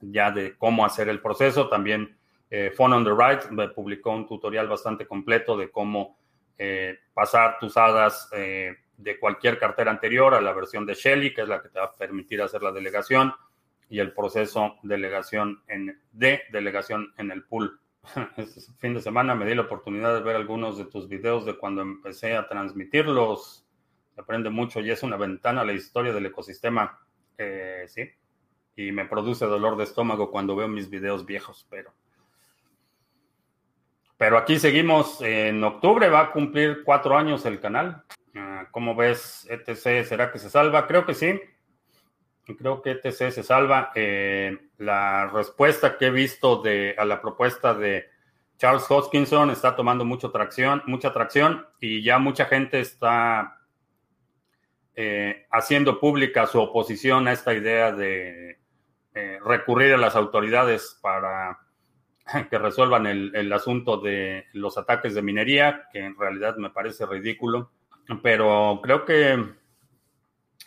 [0.00, 1.68] ya de cómo hacer el proceso.
[1.68, 2.16] También
[2.50, 6.18] eh, on the Right publicó un tutorial bastante completo de cómo
[6.58, 11.48] eh, pasar tus hadas de cualquier cartera anterior a la versión de Shelly, que es
[11.48, 13.32] la que te va a permitir hacer la delegación
[13.92, 17.78] y el proceso delegación en, de delegación en el pool.
[18.38, 21.58] Este fin de semana me di la oportunidad de ver algunos de tus videos de
[21.58, 23.66] cuando empecé a transmitirlos.
[24.16, 27.00] Aprende mucho y es una ventana a la historia del ecosistema.
[27.36, 28.08] Eh, sí,
[28.76, 31.92] y me produce dolor de estómago cuando veo mis videos viejos, pero...
[34.16, 35.20] Pero aquí seguimos.
[35.20, 38.04] En octubre va a cumplir cuatro años el canal.
[38.34, 40.06] Ah, ¿Cómo ves ETC?
[40.06, 40.86] ¿Será que se salva?
[40.86, 41.38] Creo que sí.
[42.44, 43.92] Creo que ETC se salva.
[43.94, 48.06] Eh, la respuesta que he visto de, a la propuesta de
[48.58, 53.58] Charles Hoskinson está tomando mucha tracción, mucha tracción y ya mucha gente está
[54.94, 58.58] eh, haciendo pública su oposición a esta idea de
[59.14, 61.60] eh, recurrir a las autoridades para
[62.50, 67.70] que resuelvan el, asunto de los ataques de minería, que en realidad me parece ridículo.
[68.22, 69.61] Pero creo que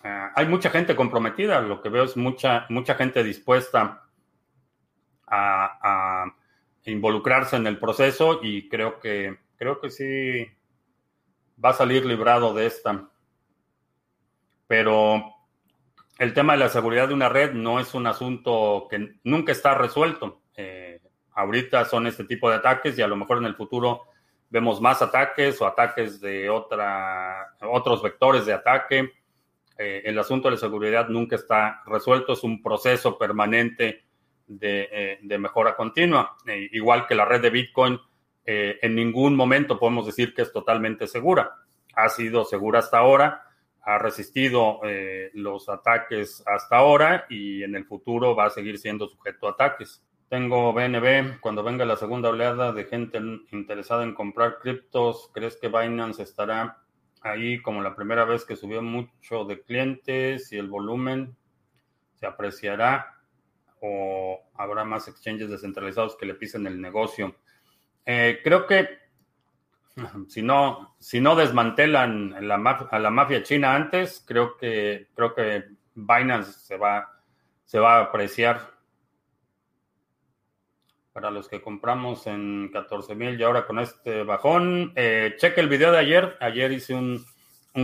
[0.05, 1.59] eh, hay mucha gente comprometida.
[1.61, 4.03] Lo que veo es mucha, mucha gente dispuesta
[5.25, 6.25] a,
[6.83, 10.47] involucrarse en el proceso y creo que, creo que sí
[11.63, 13.09] va a salir librado de esta.
[14.67, 15.33] Pero
[16.19, 19.73] el tema de la seguridad de una red no es un asunto que nunca está
[19.73, 20.43] resuelto.
[20.55, 24.03] Eh, ahorita son este tipo de ataques y a lo mejor en el futuro
[24.51, 29.11] vemos más ataques o ataques de otra, otros vectores de ataque.
[29.77, 34.05] Eh, el asunto de la seguridad nunca está resuelto, es un proceso permanente
[34.47, 36.37] de, eh, mejora continua.
[36.47, 37.99] Eh, igual que la red de Bitcoin,
[38.47, 41.51] en ningún momento podemos decir que es totalmente segura.
[41.95, 43.41] Ha sido segura hasta ahora,
[43.81, 44.81] ha resistido
[45.33, 50.03] los ataques hasta ahora y en el futuro va a seguir siendo sujeto a ataques.
[50.29, 51.39] Tengo BNB.
[51.39, 53.19] Cuando venga la segunda oleada de gente
[53.51, 56.84] interesada en comprar criptos, ¿crees que Binance estará
[57.25, 61.35] ahí como la primera vez que subió mucho de clientes y el volumen
[62.13, 63.15] se apreciará
[63.81, 67.35] o habrá más exchanges descentralizados que le pisen el negocio?
[68.05, 68.87] Eh, creo que
[70.27, 76.51] si no, si no desmantelan a la mafia china antes, creo que, creo que Binance
[76.51, 77.21] se va,
[77.63, 78.74] se va a apreciar
[81.15, 84.91] para los que compramos en 14 mil y ahora con este bajón.
[84.97, 86.35] Eh, cheque el video de ayer.
[86.41, 87.25] Ayer hice un,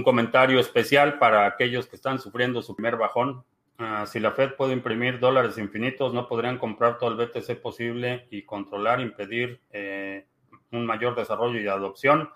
[0.03, 3.45] comentario especial para aquellos que están sufriendo su primer bajón.
[3.77, 8.27] Ah, si la Fed puede imprimir dólares infinitos, no podrían comprar todo el BTC posible
[8.31, 10.25] y controlar, impedir eh,
[10.73, 12.29] un mayor desarrollo y adopción.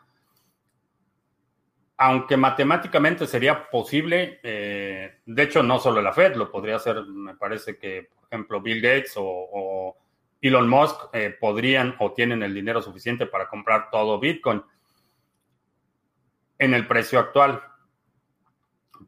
[1.98, 7.36] Aunque matemáticamente sería posible, eh, de hecho no solo la Fed, lo podría hacer, me
[7.36, 9.98] parece que, por ejemplo, Bill Gates o
[10.48, 14.62] Elon Musk eh, podrían o tienen el dinero suficiente para comprar todo Bitcoin
[16.60, 17.64] en el precio actual.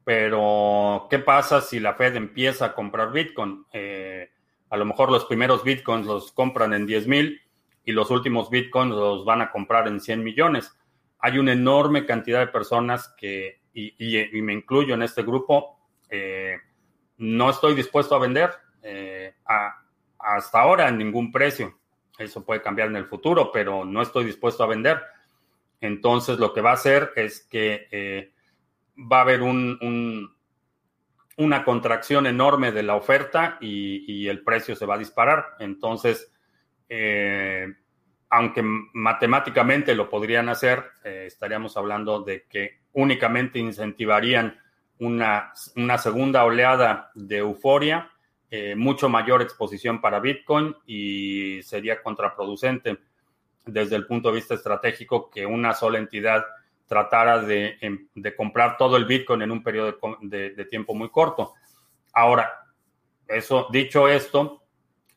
[0.04, 3.66] Pero, ¿qué pasa si la Fed empieza a comprar Bitcoin?
[3.72, 4.32] Eh,
[4.70, 7.42] a lo mejor los primeros Bitcoins los compran en 10 mil
[7.86, 10.76] y los últimos Bitcoins los van a comprar en 100 millones.
[11.20, 15.78] Hay una enorme cantidad de personas que, y, me incluyo en este grupo,
[16.10, 16.58] eh,
[17.18, 18.52] no estoy dispuesto a vender.
[19.46, 19.87] a,
[20.36, 21.80] hasta ahora en ningún precio.
[22.18, 25.02] Eso puede cambiar en el futuro, pero no estoy dispuesto a vender.
[25.80, 28.34] Entonces lo que va a hacer es que eh,
[28.98, 30.30] va a haber un,
[31.38, 35.56] una contracción enorme de la oferta y, el precio se va a disparar.
[35.60, 36.34] Entonces,
[36.90, 37.74] eh,
[38.30, 44.60] aunque matemáticamente lo podrían hacer, eh, estaríamos hablando de que únicamente incentivarían
[45.00, 48.12] una, una segunda oleada de euforia
[48.50, 52.98] eh, mucho mayor exposición para Bitcoin y sería contraproducente
[53.66, 56.46] desde el punto de vista estratégico que una sola entidad
[56.88, 61.54] tratara de, em, comprar todo el Bitcoin en un periodo de, tiempo muy corto.
[62.14, 62.50] Ahora,
[63.28, 64.64] eso, dicho esto,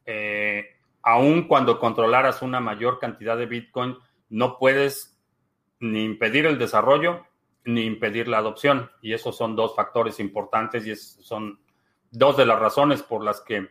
[0.04, 0.66] eh,
[1.02, 3.96] aun cuando controlaras una mayor cantidad de Bitcoin,
[4.28, 5.16] no puedes
[5.78, 7.26] ni impedir el desarrollo
[7.64, 8.90] ni impedir la adopción.
[9.02, 11.60] Y esos son dos factores importantes y son
[12.10, 13.68] dos de las razones por las que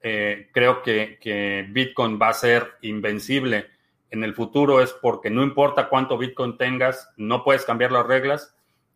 [0.00, 3.66] eh, creo que, Bitcoin va a ser invencible
[4.12, 8.54] en el futuro es porque no importa cuánto Bitcoin tengas, no puedes cambiar las reglas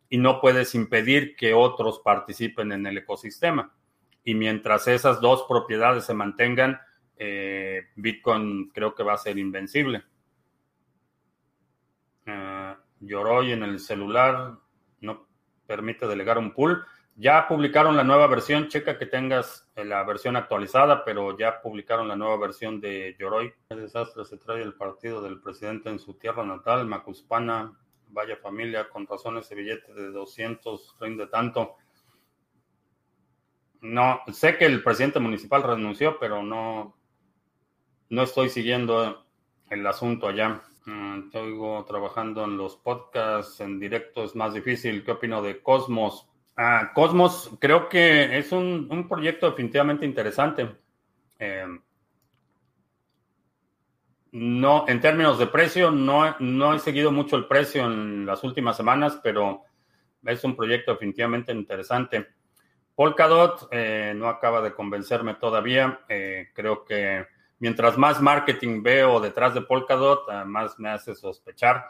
[0.09, 3.73] y no puedes impedir que otros participen en el ecosistema.
[4.23, 6.79] Y mientras esas dos propiedades se mantengan,
[7.17, 10.03] eh, Bitcoin creo que va a ser invencible.
[12.27, 12.75] Uh,
[13.41, 14.53] en el celular
[15.01, 15.27] no
[15.65, 16.85] permite delegar un pool.
[17.19, 22.07] Ya publicaron la nueva versión, checa que tengas eh, la versión actualizada, pero ya publicaron
[22.07, 23.51] la nueva versión de Yoroi.
[23.69, 27.75] El desastre se trae el partido del presidente en su tierra natal, Macuspana.
[28.09, 31.77] Vaya familia, con razón ese billete de 200 rinde tanto.
[33.81, 36.95] No, sé que el presidente municipal renunció, pero no,
[38.09, 39.25] no estoy siguiendo
[39.71, 40.61] el asunto allá.
[40.85, 45.03] Mm, estoy trabajando en los podcasts en directo, es más difícil.
[45.03, 46.29] ¿Qué opino de Cosmos?
[46.59, 50.75] Ah, Cosmos, creo que es un, proyecto definitivamente interesante.
[51.37, 51.79] Em,
[54.31, 58.75] no, en términos de precio, no, no he seguido mucho el precio en las últimas
[58.75, 59.65] semanas, pero
[60.25, 62.27] es un proyecto definitivamente interesante.
[62.95, 66.01] Polkadot eh, no acaba de convencerme todavía.
[66.09, 67.27] Eh, creo que
[67.59, 71.85] mientras más marketing veo detrás de Polkadot, ah, más me hace sospechar.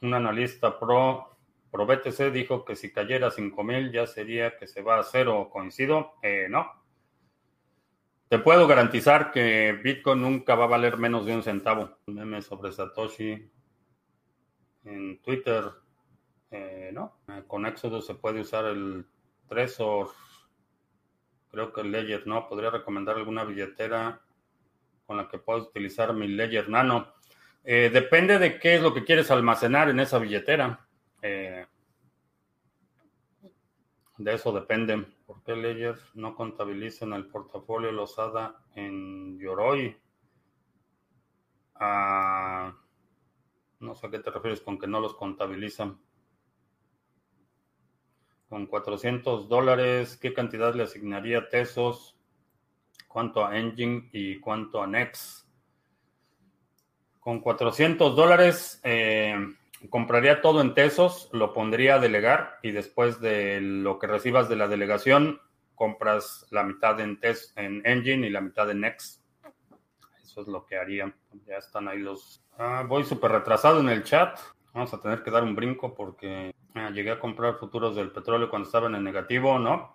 [0.00, 1.35] Un analista pro
[1.76, 5.50] ProBTC dijo que si cayera 5000 ya sería que se va a cero.
[5.52, 6.14] ¿Coincido?
[6.22, 6.72] Eh, no.
[8.28, 11.98] Te puedo garantizar que Bitcoin nunca va a valer menos de un centavo.
[12.06, 13.50] Meme sobre Satoshi
[14.84, 15.64] en Twitter.
[16.50, 17.18] Eh, no.
[17.28, 19.04] Eh, con Exodus se puede usar el
[19.46, 20.08] Trezor.
[21.50, 22.48] Creo que el Ledger no.
[22.48, 24.22] Podría recomendar alguna billetera
[25.06, 27.12] con la que puedas utilizar mi Ledger Nano.
[27.62, 30.85] depende de qué es lo que quieres almacenar en esa billetera.
[31.28, 31.66] Eh,
[34.18, 35.04] de eso depende.
[35.26, 39.96] ¿Por qué Ledger no contabilizan el portafolio Losada en Yoroi?
[41.74, 42.74] Ah,
[43.80, 46.00] No sé a qué te refieres con que no los contabilizan.
[48.48, 52.16] Con 400 dólares, ¿qué cantidad le asignaría Tesos?
[53.08, 55.46] ¿Cuánto a Engine y cuánto a Nex?
[57.20, 59.34] Con 400 dólares eh,
[59.90, 64.56] compraría todo en Tesos, lo pondría a delegar y después de lo que recibas de
[64.56, 65.40] la delegación,
[65.74, 69.22] compras la mitad en, Tes en Engine y la mitad en Nex.
[70.22, 71.14] Eso es lo que haría.
[71.46, 72.42] Ya están ahí los...
[72.58, 74.38] Ah, voy súper retrasado en el chat.
[74.72, 78.50] Vamos a tener que dar un brinco porque ah, llegué a comprar futuros del petróleo
[78.50, 79.94] cuando estaban en negativo, ¿no?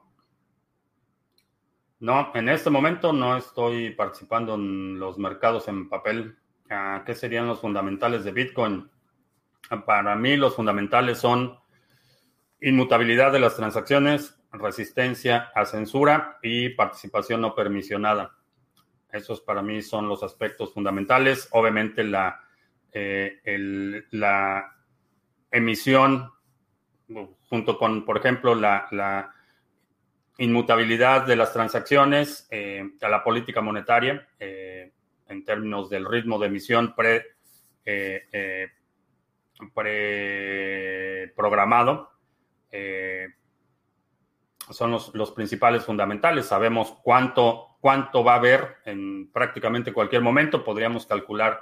[1.99, 6.37] No, en este momento no estoy participando en los mercados en papel.
[6.69, 8.89] Ah, ¿Qué serían los fundamentales de Bitcoin?
[9.85, 11.57] Para mí los fundamentales son
[12.59, 18.37] inmutabilidad de las transacciones, resistencia a censura y participación no permisionada.
[19.11, 21.49] Esos para mí son los aspectos fundamentales.
[21.51, 22.39] Obviamente la
[22.93, 24.03] eh,
[25.51, 26.31] emisión,
[27.49, 29.33] junto con, por ejemplo, la,
[30.37, 34.91] inmutabilidad de las transacciones, eh, a la política monetaria, eh,
[35.27, 37.35] en términos del ritmo de emisión pre,
[39.73, 42.09] pre programado,
[44.69, 46.45] son los, los, principales fundamentales.
[46.45, 50.63] Sabemos cuánto, cuánto va a haber en prácticamente cualquier momento.
[50.63, 51.61] Podríamos calcular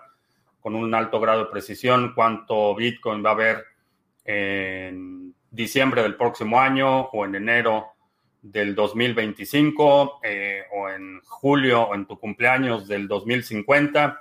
[0.59, 3.65] con un alto grado de precisión cuánto Bitcoin va a haber
[4.25, 7.93] en diciembre del próximo año o en enero
[8.41, 14.19] del 2025 eh, o en julio o en tu cumpleaños del 2050.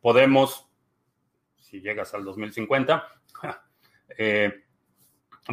[0.00, 0.68] Podemos,
[1.58, 3.04] si llegas al 2050,
[4.16, 4.64] eh,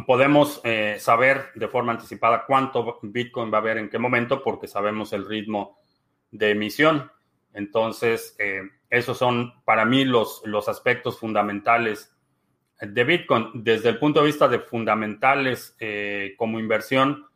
[0.06, 4.68] podemos eh, saber de forma anticipada cuánto Bitcoin va a haber en qué momento porque
[4.68, 5.78] sabemos el ritmo
[6.30, 7.10] de emisión.
[7.52, 8.36] Entonces,
[8.90, 12.16] esos son para mí los, los aspectos fundamentales
[12.80, 13.50] de Bitcoin.
[13.54, 17.26] Desde el punto de vista de fundamentales eh, como inversión,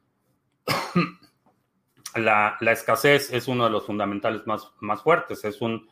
[2.14, 5.44] la, escasez es uno de los fundamentales más, más fuertes.
[5.44, 5.88] Es un,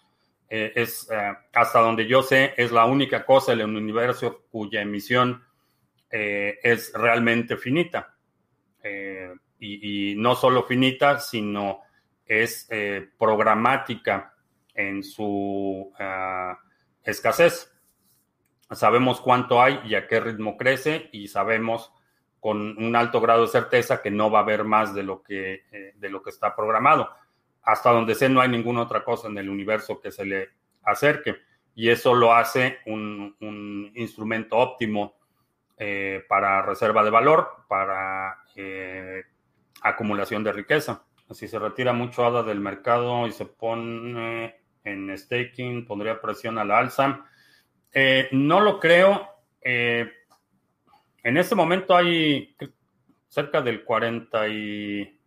[0.49, 4.81] eh, es, eh, hasta donde yo sé, es la única cosa en el universo cuya
[4.81, 5.45] emisión
[6.11, 8.15] es realmente finita.
[9.61, 11.83] Y, no solo finita, sino
[12.25, 12.67] es
[13.19, 14.35] programática
[14.75, 16.59] en su ah,
[17.05, 17.71] escasez.
[18.71, 21.93] Sabemos cuánto hay y a qué ritmo crece y sabemos
[22.41, 25.65] con un alto grado de certeza que no va a haber más de lo que,
[25.73, 27.11] eh, de lo que está programado.
[27.69, 30.49] Hasta donde sé, no hay ninguna otra cosa en el universo que se le
[30.85, 31.37] acerque.
[31.75, 35.19] Y eso lo hace un, instrumento óptimo
[35.77, 39.23] eh, para reserva de valor, para eh,
[39.83, 41.05] acumulación de riqueza.
[41.31, 46.65] Si se retira mucho ADA del mercado y se pone en staking pondría presión a
[46.65, 47.27] la alza.
[47.93, 49.29] Eh, no lo creo.
[49.61, 52.57] En este momento hay
[53.29, 55.18] cerca del 40 y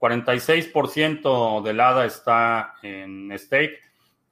[0.00, 3.78] 46% del ADA está en stake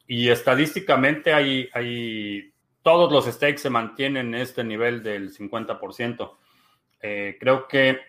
[0.07, 2.53] y estadísticamente hay, hay
[2.83, 6.37] todos los stakes se mantienen en este nivel del 50%.
[7.03, 8.01] Eh, creo que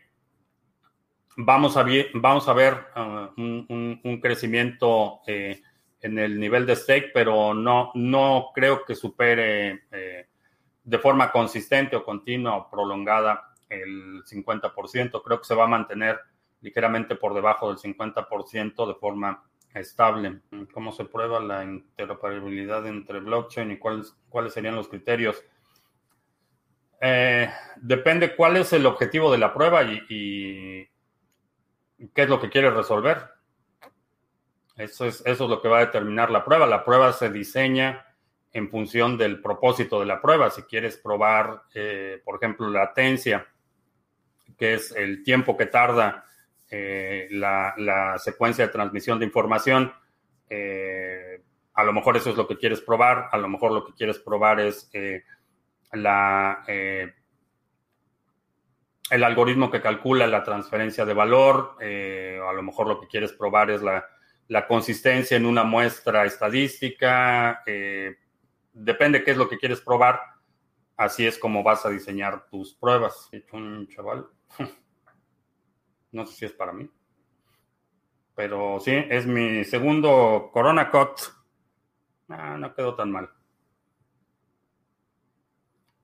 [1.35, 7.91] vamos a, vamos a ver uh, un, crecimiento en el nivel de stake, pero no,
[7.95, 10.27] no creo que supere eh,
[10.81, 15.21] de forma consistente o continua o prolongada el 50%.
[15.21, 16.19] Creo que se va a mantener
[16.61, 19.43] ligeramente por debajo del 50% de forma
[19.73, 20.41] estable.
[20.73, 25.43] ¿Cómo se prueba la interoperabilidad entre blockchain y cuáles, cuáles serían los criterios?
[27.01, 30.89] Eh, depende cuál es el objetivo de la prueba y,
[32.13, 33.29] qué es lo que quieres resolver.
[34.75, 36.65] Eso es, eso es lo que va a determinar la prueba.
[36.65, 38.05] La prueba se diseña
[38.51, 40.49] en función del propósito de la prueba.
[40.49, 43.47] Si quieres probar, eh, por ejemplo, latencia,
[44.57, 46.25] que es el tiempo que tarda
[46.69, 49.93] eh, la, secuencia de transmisión de información,
[50.49, 51.41] eh,
[51.73, 53.29] a lo mejor eso es lo que quieres probar.
[53.31, 54.89] A lo mejor lo que quieres probar es
[55.93, 57.13] la, el
[59.23, 61.77] algoritmo que calcula la transferencia de valor.
[61.81, 64.05] a lo mejor lo que quieres probar es la
[64.49, 68.15] la consistencia en una muestra estadística, eh,
[68.73, 70.19] depende qué es lo que quieres probar,
[70.97, 73.29] así es como vas a diseñar tus pruebas.
[73.31, 74.25] He hecho un chaval,
[76.11, 76.89] no sé si es para mí,
[78.35, 81.19] pero sí, es mi segundo Corona Cut.
[82.29, 83.29] Ah, no quedó tan mal.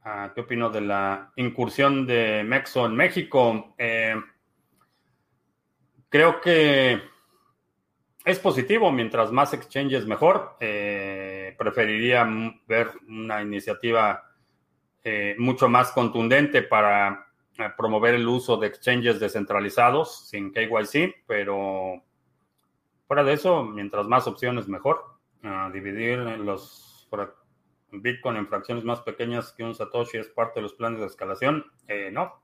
[0.03, 3.73] Ah, ¿Qué opino de la incursión de Mexo en México?
[3.77, 4.15] Eh,
[6.09, 7.01] creo que
[8.25, 10.57] es positivo, mientras más exchanges mejor.
[10.59, 12.27] Eh, preferiría
[12.67, 14.31] ver una iniciativa
[15.03, 17.24] eh, mucho más contundente para
[17.77, 22.03] promover el uso de exchanges descentralizados sin KYC, pero
[23.07, 25.03] fuera de eso, mientras más opciones, mejor.
[25.71, 26.85] dividir los
[28.01, 31.65] Bitcoin en fracciones más pequeñas que un Satoshi es parte de los planes de escalación.
[31.87, 32.41] Eh, no.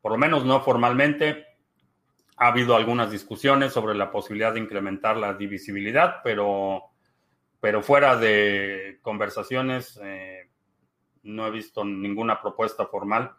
[0.00, 1.46] Por lo menos no formalmente.
[2.38, 6.82] Ha habido algunas discusiones sobre la posibilidad de incrementar la divisibilidad, pero,
[7.60, 10.50] pero fuera de conversaciones eh,
[11.22, 13.32] no he visto ninguna propuesta formal.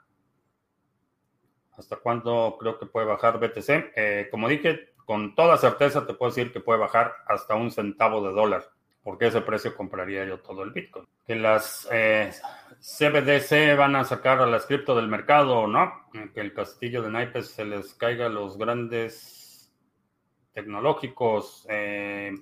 [1.78, 3.94] ¿Hasta cuándo creo que puede bajar BTC?
[3.96, 8.28] Eh, como dije, con toda certeza te puedo decir que puede bajar hasta un centavo
[8.28, 8.64] de dólar
[9.08, 11.08] porque ese precio compraría yo todo el Bitcoin.
[11.26, 12.30] Que las eh,
[12.82, 16.10] CBDC van a sacar a las cripto del mercado, ¿no?
[16.34, 19.74] Que el castillo de naipes se les caiga a los grandes
[20.52, 21.66] tecnológicos.
[21.70, 22.34] Eh,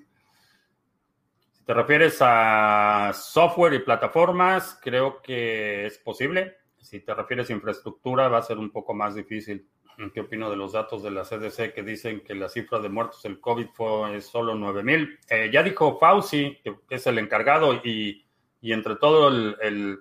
[1.51, 6.57] si te refieres a software y plataformas, creo que es posible.
[6.85, 9.67] Si te refieres a infraestructura, va a ser un poco más difícil.
[10.13, 13.23] ¿Qué opino de los datos de la CDC que dicen que la cifra de muertos
[13.23, 15.17] del COVID fue solo 9 mil?
[15.27, 18.23] Eh, ya dijo Fauci, que, es el encargado, y,
[18.61, 19.99] entre todo el,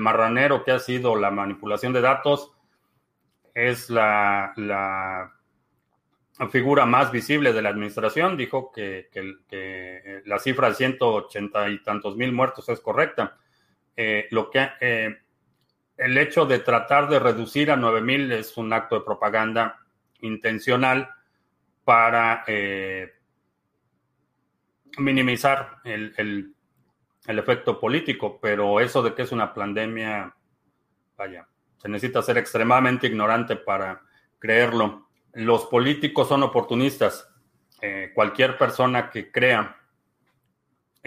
[0.00, 2.52] marranero que ha sido la manipulación de datos,
[3.54, 5.32] es la,
[6.50, 8.36] figura más visible de la administración.
[8.36, 9.10] Dijo que,
[10.24, 13.38] la cifra de 180 y tantos mil muertos es correcta.
[13.96, 15.25] Eh, lo que eh,
[15.96, 19.80] el hecho de tratar de reducir a 9000 es un acto de propaganda
[20.20, 21.10] intencional
[21.84, 23.12] para eh,
[24.98, 26.52] minimizar el,
[27.26, 30.34] efecto político, pero eso de que es una pandemia,
[31.16, 34.02] vaya, se necesita ser extremadamente ignorante para
[34.38, 35.08] creerlo.
[35.32, 37.28] Los políticos son oportunistas.
[37.82, 39.76] Eh, cualquier persona que crea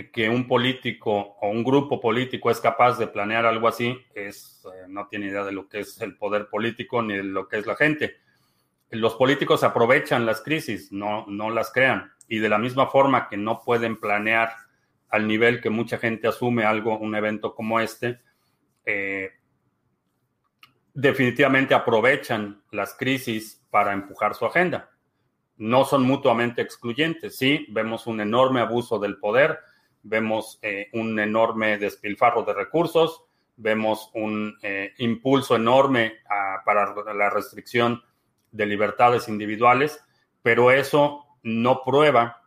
[0.08, 4.86] que un político o un grupo político es capaz de planear algo así, es, eh,
[4.88, 7.66] no tiene idea de lo que es el poder político ni de lo que es
[7.66, 8.18] la gente.
[8.92, 12.12] Los políticos aprovechan las crisis, no, no las crean.
[12.28, 14.52] Y de la misma forma que no pueden planear
[15.10, 18.20] al nivel que mucha gente asume algo, un evento como este,
[18.86, 19.32] eh,
[20.94, 24.90] definitivamente aprovechan las crisis para empujar su agenda.
[25.58, 27.38] No son mutuamente excluyentes.
[27.38, 29.60] Sí, vemos un enorme abuso del poder,
[30.04, 33.24] vemos eh, un enorme despilfarro de recursos,
[33.58, 36.20] vemos un eh, impulso enorme
[36.66, 38.02] para la restricción
[38.52, 40.04] de libertades individuales,
[40.42, 42.44] pero eso no prueba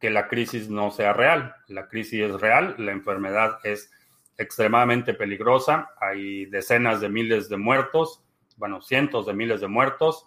[0.00, 1.54] que la crisis no sea real.
[1.68, 3.90] La crisis es real, la enfermedad es
[4.36, 8.22] extremadamente peligrosa, hay decenas de miles de muertos,
[8.56, 10.26] bueno, cientos de miles de muertos,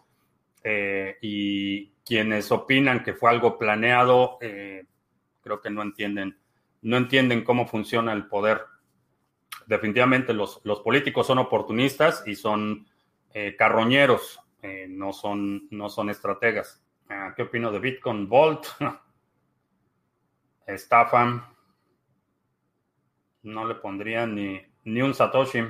[0.63, 6.37] eh, y quienes opinan que fue algo planeado, creo que no entienden
[6.81, 8.65] no entienden cómo funciona el poder.
[9.65, 12.87] Definitivamente los, políticos son oportunistas y son
[13.33, 16.83] eh, carroñeros, eh, no, son, no son estrategas.
[17.09, 18.67] Ah, ¿Qué opino de Bitcoin Vault?
[20.67, 21.43] Estafan.
[23.43, 25.63] No le pondría ni, ni un Satoshi.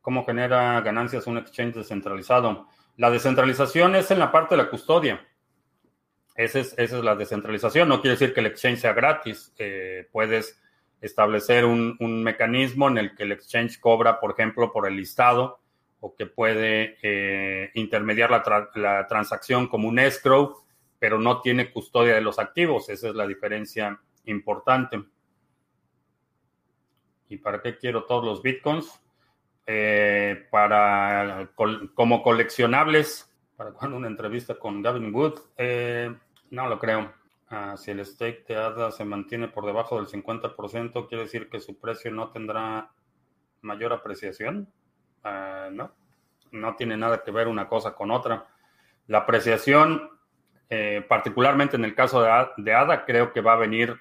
[0.00, 2.68] ¿Cómo genera ganancias un exchange descentralizado?
[2.96, 5.26] La descentralización es en la parte de la custodia.
[6.36, 7.88] Esa es, la descentralización.
[7.88, 9.54] No quiere decir que el exchange sea gratis.
[9.58, 10.60] Eh, puedes
[11.00, 15.60] establecer un, mecanismo en el que el exchange cobra, por ejemplo, por el listado
[16.00, 20.62] o que puede eh, intermediar la, transacción como un escrow,
[20.98, 22.90] pero no tiene custodia de los activos.
[22.90, 25.02] Esa es la diferencia importante.
[27.28, 29.00] ¿Y para qué quiero todos los bitcoins?
[29.66, 31.50] Eh, para
[31.94, 33.32] como coleccionables.
[33.56, 35.40] Para cuando una entrevista con Gavin Wood.
[36.50, 37.12] No lo creo.
[37.48, 41.60] Ah, si el stake de ADA se mantiene por debajo del 50%, quiere decir que
[41.60, 42.90] su precio no tendrá
[43.62, 44.68] mayor apreciación.
[45.22, 45.92] Ah, no,
[46.50, 48.48] no tiene nada que ver una cosa con otra.
[49.06, 50.10] La apreciación,
[50.68, 54.00] eh, particularmente en el caso de, ADA, creo que va a venir,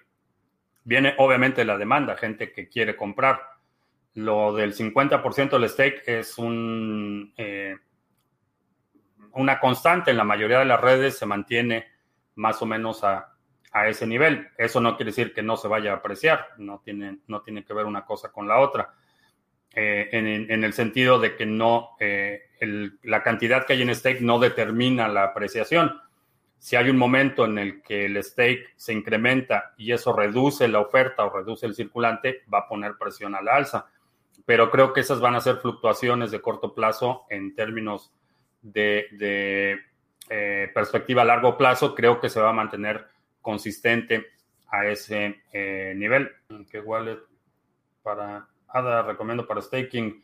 [0.84, 3.42] viene obviamente la demanda, gente que quiere comprar.
[4.16, 7.76] Lo del 50% del stake es un, eh,
[9.34, 11.95] una constante en la mayoría de las redes, se mantiene
[12.36, 13.32] más o menos a,
[13.88, 14.48] ese nivel.
[14.58, 17.74] Eso no quiere decir que no se vaya a apreciar, no tiene, no tiene que
[17.74, 18.94] ver una cosa con la otra.
[19.74, 22.44] Eh, en, el sentido de que no, eh,
[23.04, 26.00] la cantidad que hay en stake no determina la apreciación.
[26.58, 30.80] Si hay un momento en el que el stake se incrementa y eso reduce la
[30.80, 33.88] oferta o reduce el circulante, va a poner presión a la alza.
[34.46, 38.14] Pero creo que esas van a ser fluctuaciones de corto plazo en términos
[38.62, 39.82] de
[40.30, 43.08] eh, perspectiva a largo plazo, creo que se va a mantener
[43.42, 44.26] consistente
[44.70, 45.42] a ese
[45.96, 46.32] nivel.
[46.70, 47.20] ¿Qué wallet
[48.02, 50.24] para ADA recomiendo para staking?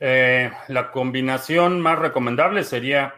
[0.00, 3.14] la combinación más recomendable sería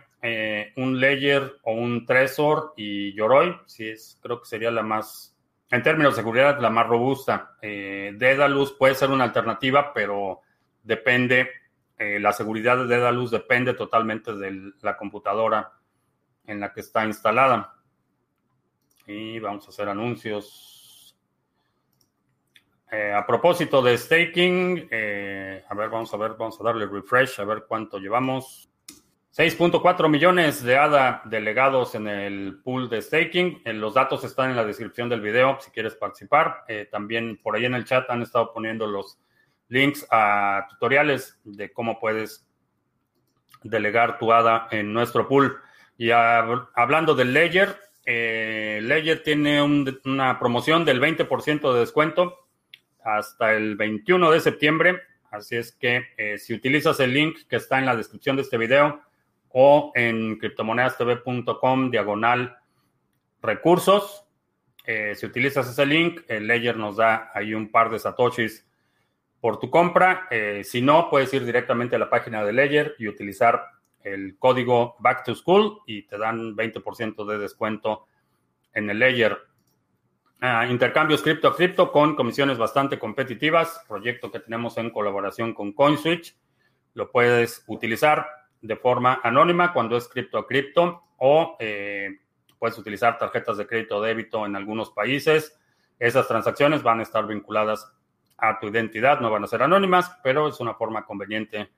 [0.76, 3.58] un Ledger o un Trezor y Yoroi.
[3.64, 5.34] Sí, es, creo que sería la más,
[5.70, 7.56] en términos de seguridad, la más robusta.
[7.62, 10.42] Dedalus puede ser una alternativa, pero
[10.82, 11.48] depende
[11.96, 15.72] eh, la seguridad de Dedalus depende totalmente de la computadora
[16.46, 17.74] en la que está instalada.
[19.06, 21.16] Y vamos a hacer anuncios.
[22.90, 27.40] Eh, a propósito de staking, eh, a ver, vamos a ver, vamos a darle refresh,
[27.40, 28.70] a ver cuánto llevamos.
[29.36, 33.62] 6.4 millones de ADA delegados en el pool de staking.
[33.64, 36.64] los datos están en la descripción del video si quieres participar.
[36.92, 39.18] también por ahí en el chat han estado poniendo los
[39.68, 42.46] links a tutoriales de cómo puedes
[43.62, 45.58] delegar tu ADA en nuestro pool.
[45.96, 52.46] Y hablando del Ledger, eh, tiene una promoción del 20% de descuento
[53.02, 55.00] hasta el 21 de septiembre.
[55.30, 58.58] Así es que eh, si utilizas el link que está en la descripción de este
[58.58, 59.00] video
[59.48, 62.56] o en criptomonedastv.com diagonal
[63.42, 64.26] recursos,
[64.86, 68.66] eh, si utilizas ese link, el Ledger nos da ahí un par de satoshis
[69.44, 70.26] por tu compra.
[70.30, 73.62] Eh, si no, puedes ir directamente a la página de Ledger y utilizar
[74.02, 78.06] el código Back to School y te dan 20% de descuento
[78.72, 79.36] en el Ledger.
[80.40, 85.74] Ah, intercambios cripto a cripto con comisiones bastante competitivas, proyecto que tenemos en colaboración con
[85.74, 86.34] CoinSwitch.
[86.94, 88.26] Lo puedes utilizar
[88.62, 92.18] de forma anónima cuando es cripto a cripto o eh,
[92.58, 95.60] puedes utilizar tarjetas de crédito o débito en algunos países.
[95.98, 97.93] Esas transacciones van a estar vinculadas
[98.36, 101.70] a tu identidad, no van a ser anónimas, pero es una forma conveniente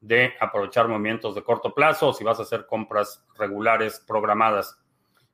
[0.00, 4.78] de aprovechar movimientos de corto plazo si vas a hacer compras regulares programadas.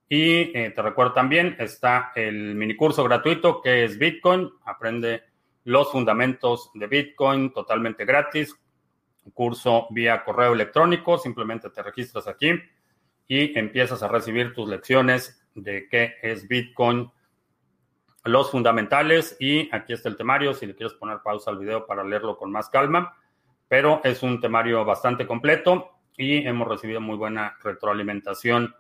[0.08, 4.50] Y eh, te recuerdo también, está el mini curso gratuito que es Bitcoin.
[4.64, 5.24] Aprende
[5.64, 8.54] los fundamentos de Bitcoin totalmente gratis.
[9.34, 11.18] curso vía correo electrónico.
[11.18, 12.52] Simplemente te registras aquí
[13.26, 17.10] y empiezas a recibir tus lecciones de qué es Bitcoin
[18.26, 22.04] los fundamentales y aquí está el temario, si le quieres poner pausa al video para
[22.04, 23.16] leerlo con más calma,
[23.68, 28.74] pero es un temario bastante completo y hemos recibido muy buena retroalimentación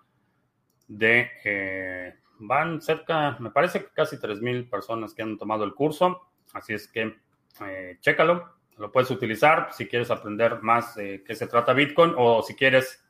[0.88, 6.28] de, eh, van cerca, me parece que casi 3.000 personas que han tomado el curso,
[6.52, 7.16] así es que
[7.64, 12.42] eh, chécalo, lo puedes utilizar si quieres aprender más de qué se trata Bitcoin o
[12.42, 13.02] si quieres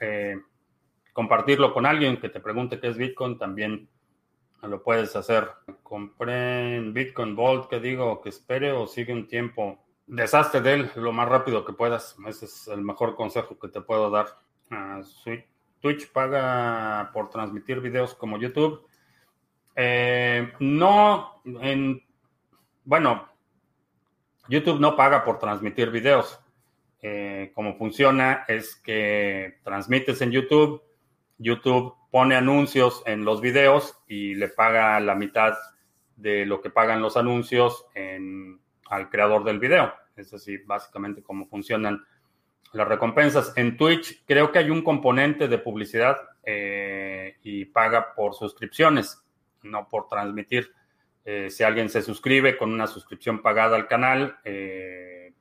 [0.00, 0.36] eh,
[1.12, 3.88] compartirlo con alguien que te pregunte qué es Bitcoin, también
[4.62, 5.48] lo puedes hacer.
[5.82, 9.84] Compré en Bitcoin Vault, que digo, que espere o sigue un tiempo.
[10.06, 12.16] Deshazte de él lo más rápido que puedas.
[12.26, 14.26] Ese es el mejor consejo que te puedo dar.
[14.70, 15.00] Ah,
[15.80, 18.86] Twitch paga por transmitir videos como YouTube.
[19.76, 22.02] Eh, no, en,
[22.84, 23.28] bueno,
[24.48, 26.40] YouTube no paga por transmitir videos.
[27.00, 30.82] Eh, como funciona es que transmites en YouTube,
[31.38, 35.54] YouTube pone anuncios en los videos y le paga la mitad
[36.16, 37.86] de lo que pagan los anuncios
[38.88, 39.92] al creador del video.
[40.16, 42.04] Es así, básicamente, cómo funcionan
[42.72, 43.52] las recompensas.
[43.56, 49.22] En Twitch creo que hay un componente de publicidad eh, y paga por suscripciones,
[49.62, 50.72] no por transmitir.
[51.24, 55.32] Eh, si alguien se suscribe con una suscripción pagada al canal, eh,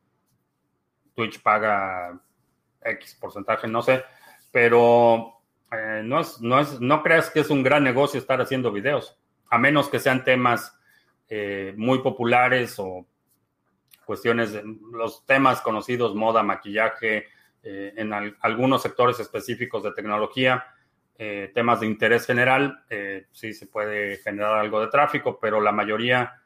[1.15, 2.20] Twitch paga
[2.82, 4.03] X porcentaje, no sé,
[4.51, 5.37] pero
[5.72, 9.18] eh, no, es, no, es, no creas que es un gran negocio estar haciendo videos,
[9.49, 10.78] a menos que sean temas
[11.30, 13.05] eh, muy populares o
[14.05, 14.63] cuestiones, de,
[14.93, 17.26] los temas conocidos, moda, maquillaje,
[17.63, 20.65] eh, en algunos sectores específicos de tecnología,
[21.55, 22.84] temas de interés general,
[23.32, 26.43] sí se puede generar algo de tráfico, pero la mayoría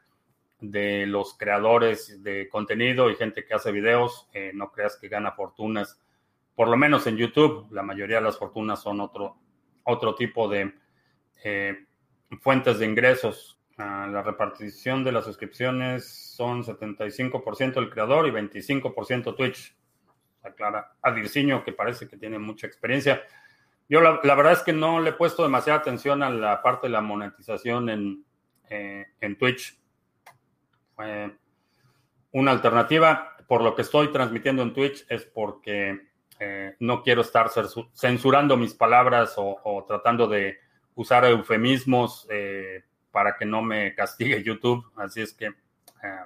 [0.60, 6.01] de los creadores de contenido y gente que hace videos, no creas que gana fortunas
[6.54, 9.38] por lo menos en YouTube, la mayoría de las fortunas son otro,
[9.84, 10.74] otro tipo de
[11.44, 11.86] eh,
[12.40, 13.58] fuentes de ingresos.
[13.78, 19.76] Ah, la repartición de las suscripciones son 75% el creador y 25% Twitch.
[20.42, 23.22] Aclara a Dirciño, que parece que tiene mucha experiencia.
[23.88, 26.92] Yo la, verdad es que no le he puesto demasiada atención a la parte de
[26.92, 28.24] la monetización en,
[28.68, 29.78] eh, en Twitch.
[32.32, 37.50] una alternativa, por lo que estoy transmitiendo en Twitch, es porque eh, no quiero estar
[37.92, 40.58] censurando mis palabras o, tratando de
[40.94, 44.84] usar eufemismos eh, para que no me castigue YouTube.
[44.96, 46.24] Así es que eh,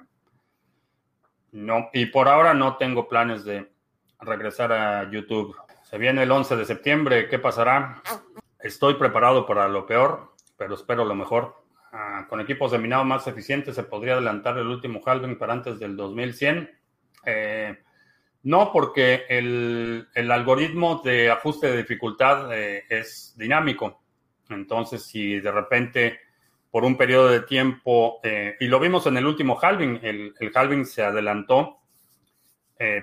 [1.51, 3.71] no, y por ahora no tengo planes de
[4.19, 5.55] regresar a YouTube.
[5.83, 8.01] Se viene el 11 de septiembre, ¿qué pasará?
[8.59, 11.55] Estoy preparado para lo peor, pero espero lo mejor.
[11.93, 15.79] ah, con equipos de minado más eficientes se podría adelantar el último halving para antes
[15.79, 16.69] del 2100.
[17.25, 17.77] Eh,
[18.43, 24.01] no, porque el, algoritmo de ajuste de dificultad eh, es dinámico.
[24.49, 26.19] Entonces, si de repente
[26.71, 30.51] por un periodo de tiempo, eh, y lo vimos en el último halving, el, el
[30.53, 31.79] halving se adelantó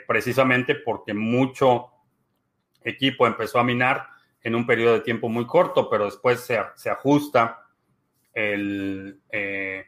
[0.07, 1.91] precisamente porque mucho
[2.85, 4.07] equipo empezó a minar
[4.45, 7.66] en un periodo de tiempo muy corto, pero después se, ajusta
[8.35, 9.87] el, eh,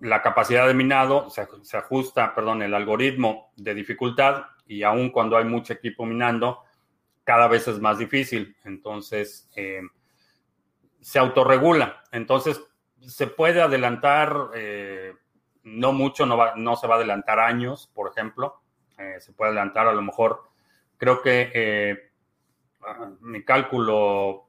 [0.00, 5.44] la capacidad de minado, se, ajusta, perdón, el algoritmo de dificultad y aún cuando hay
[5.44, 6.62] mucho equipo minando,
[7.24, 8.56] cada vez es más difícil.
[8.64, 9.80] Entonces, eh,
[11.00, 12.04] se autorregula.
[12.12, 12.62] Entonces,
[13.00, 15.14] se puede adelantar, eh,
[15.64, 18.62] no mucho, no, va, no se va a adelantar años, por ejemplo.
[19.18, 20.42] se puede adelantar a lo mejor,
[20.96, 22.10] creo que
[23.20, 24.48] mi cálculo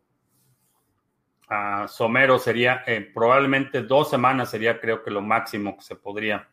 [1.88, 6.48] somero sería eh, probablemente dos semanas sería creo que lo máximo que se podría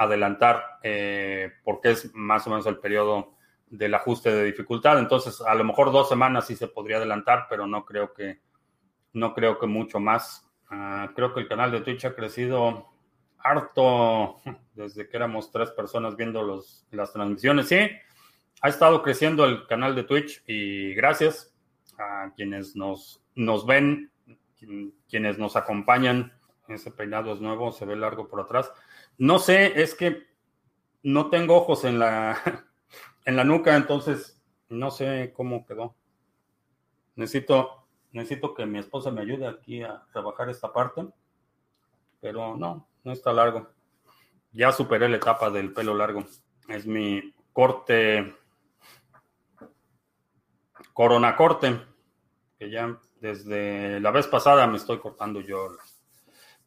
[0.00, 3.34] adelantar eh, porque es más o menos el periodo
[3.68, 4.98] del ajuste de dificultad.
[4.98, 8.40] Entonces, a lo mejor dos semanas sí se podría adelantar, pero no creo que
[9.12, 10.50] no creo que mucho más.
[10.70, 12.86] Ah, creo que el canal de Twitch ha crecido
[13.38, 14.36] harto
[14.74, 17.68] desde que éramos tres personas viendo los, las transmisiones.
[17.68, 17.78] Sí,
[18.62, 21.54] ha estado creciendo el canal de Twitch y gracias
[21.98, 24.10] a quienes nos, nos ven,
[25.08, 26.32] quienes nos acompañan.
[26.70, 28.72] Ese peinado es nuevo, se ve largo por atrás.
[29.18, 30.26] No sé, es que
[31.02, 32.38] no tengo ojos en la,
[33.24, 35.96] en la nuca, entonces no sé cómo quedó.
[37.16, 41.06] Necesito, necesito que mi esposa me ayude aquí a trabajar esta parte,
[42.20, 43.68] pero no, no está largo.
[44.52, 46.24] Ya superé la etapa del pelo largo.
[46.68, 48.34] Es mi corte
[50.92, 51.80] Corona Corte,
[52.58, 55.68] que ya desde la vez pasada me estoy cortando yo.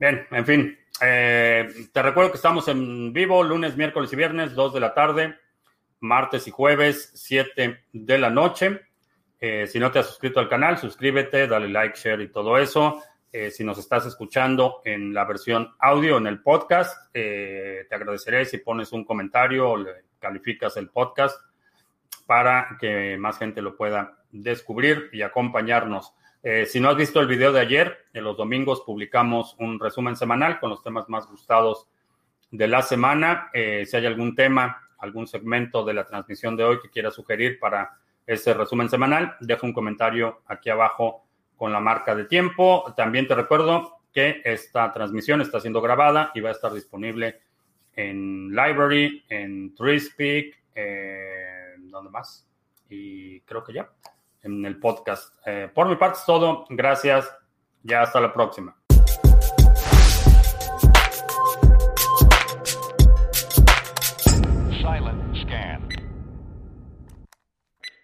[0.03, 4.73] Bien, en fin, eh, te recuerdo que estamos en vivo lunes, miércoles y viernes, 2
[4.73, 5.35] de la tarde,
[6.01, 8.81] martes y jueves, 7 de la noche.
[9.39, 13.01] Eh, si no te has suscrito al canal, suscríbete, dale like, share y todo eso.
[13.31, 18.57] Eh, si nos estás escuchando en la versión audio, en el podcast, te agradeceré si
[18.57, 19.85] pones un comentario o
[20.19, 21.39] calificas el podcast
[22.25, 26.13] para que más gente lo pueda descubrir y acompañarnos.
[26.45, 30.17] Eh, si no has visto el video de ayer, en los domingos publicamos un resumen
[30.17, 31.87] semanal con los temas más gustados
[32.51, 33.49] de la semana.
[33.53, 37.59] Eh, si hay algún tema, algún segmento de la transmisión de hoy que quieras sugerir
[37.59, 41.25] para ese resumen semanal, deja un comentario aquí abajo
[41.55, 42.93] con la marca de tiempo.
[42.97, 47.39] También te recuerdo que esta transmisión está siendo grabada y va a estar disponible
[47.95, 52.45] en Library, en TreeSpeak, en ¿dónde más?
[52.89, 53.89] Y creo que ya
[54.43, 55.35] en el podcast.
[55.45, 56.65] Eh, por mi parte es todo.
[56.69, 57.33] Gracias.
[57.81, 58.77] Ya hasta la próxima.